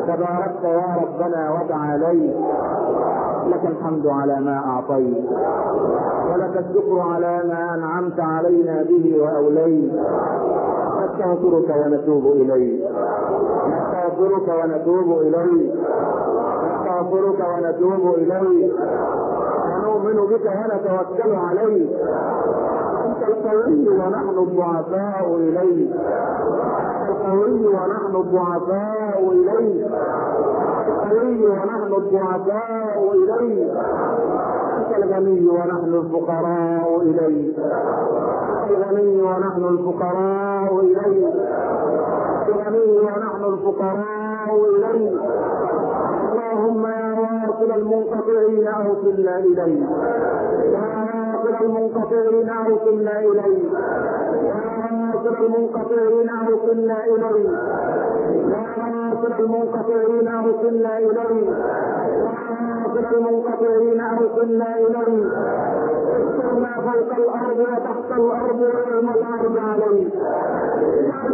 [0.07, 2.36] تباركت يا ربنا وتعاليت.
[3.47, 5.26] لك الحمد على ما أعطيت.
[6.34, 9.91] ولك الشكر على ما أنعمت علينا به وأوليت.
[11.20, 12.84] نستغفرك ونتوب إليك.
[13.67, 15.74] نستغفرك ونتوب إليك.
[16.65, 18.74] نستغفرك ونتوب إليك.
[19.65, 21.91] ونؤمن بك ونتوكل عليك.
[23.05, 25.91] أنت القوي ونحن الضعفاء إليك.
[27.09, 29.88] القوي ونحن الضعفاء إليك.
[30.88, 33.72] القوي ونحن الضعفاء إليك.
[34.78, 37.55] أنت الغني ونحن الفقراء إليك.
[38.70, 41.34] الغني ونحن الفقراء إليك.
[42.49, 45.20] الغني ونحن الفقراء إليك.
[46.30, 49.89] اللهم يا واصل المنقطعين اوصلنا إليك.
[50.76, 50.88] يا
[51.34, 53.72] واصل المنقطعين اوصلنا إليك.
[54.49, 54.59] يا
[55.13, 57.51] واصل المنقطعين اوصلنا إليك.
[58.53, 61.49] يا واصل المنقطعين اوصلنا إليك.
[62.26, 62.39] يا
[62.86, 65.30] واصل المنقطعين اوصلنا إليك.
[65.70, 65.78] ما
[66.76, 70.09] فوق الأرض وتحت الأرض ويوم الأرض اجعل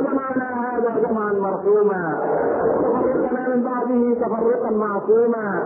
[0.05, 2.03] جمعنا هذا جمعا مرحوما.
[2.81, 5.63] تفرقنا من بعده تفرقا معصوما.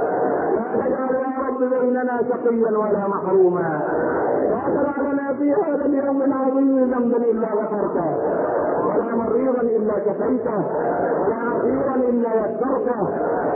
[0.56, 3.82] لا تجعل يا رب بيننا شقيا ولا محروما.
[4.52, 8.16] لا تدع لنا في هذا اليوم العظيم ذنبا الا غفرته
[8.90, 10.58] ولا مريضا إلا شفيته
[11.22, 13.02] ولا عسيرا إلا يسرته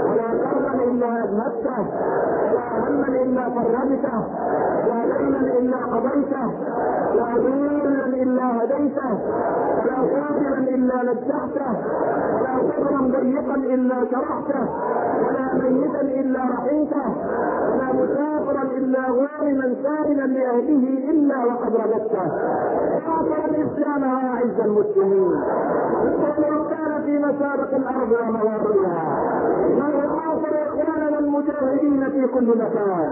[0.07, 1.79] ولا كربا إلا اذهبته
[2.53, 4.17] ولا هما إلا فرجته
[4.87, 6.45] ولا دينا إلا قضيته
[7.13, 9.11] ولا ذلا إلا هديته
[9.79, 11.71] ولا قاتلا إلا نجحته
[12.35, 14.65] ولا صدرا ضيقا إلا شرحته
[15.23, 17.07] ولا ميتا إلا رحمته
[17.69, 22.27] ولا مسافرا إلا غارما سالما لأهله إلا وقد رددته
[23.07, 25.22] اعطى الإسلام واعز المسلمين.
[26.69, 29.23] كان في مسابق الأرض ومواضعها
[29.79, 33.09] ناصر إخواننا المجاهدين في كل مكان؟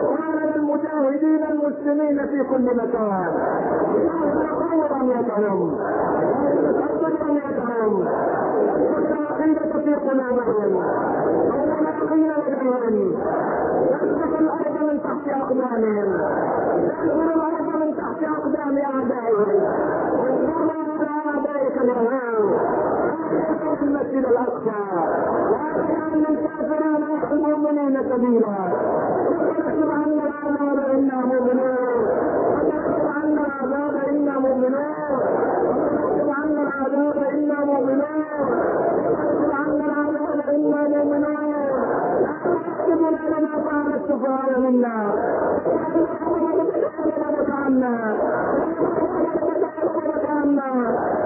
[0.00, 3.32] إخواننا المجاهدين المسلمين في كل مكان.
[4.60, 5.78] خير امنيتهم
[6.80, 8.06] ثبت امنيتهم
[8.98, 10.82] العقيدة في قلوبهم.
[14.90, 16.20] من تحت أقدامهم.
[17.04, 19.62] ينزل الأرض من تحت أقدام اعدائهم
[21.46, 22.58] اليهود
[23.78, 24.80] في المسجد الأقصى
[25.50, 28.58] واجعل للكافرين والمؤمنين سبيلا.
[29.30, 31.76] وتكتب عنا العذاب أنا مؤمنون.
[32.56, 34.80] وتكتب عنا العذاب أنا مؤمنون.
[35.90, 38.04] وتكتب عنا العذاب أنا مؤمنون.
[39.08, 41.50] وتكتب عنا العذاب أنا مؤمنون.
[42.66, 44.98] تكتب لنا طعم السفهاء منا.
[47.60, 48.14] عنا
[50.40, 51.19] عنا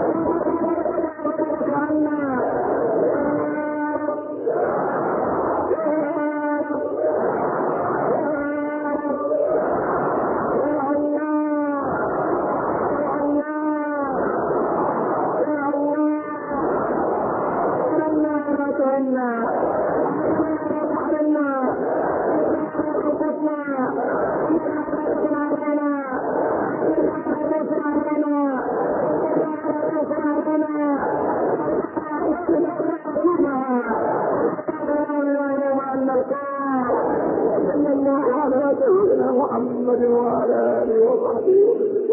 [39.59, 42.04] محمد وعلى آله وصحبه وسلم.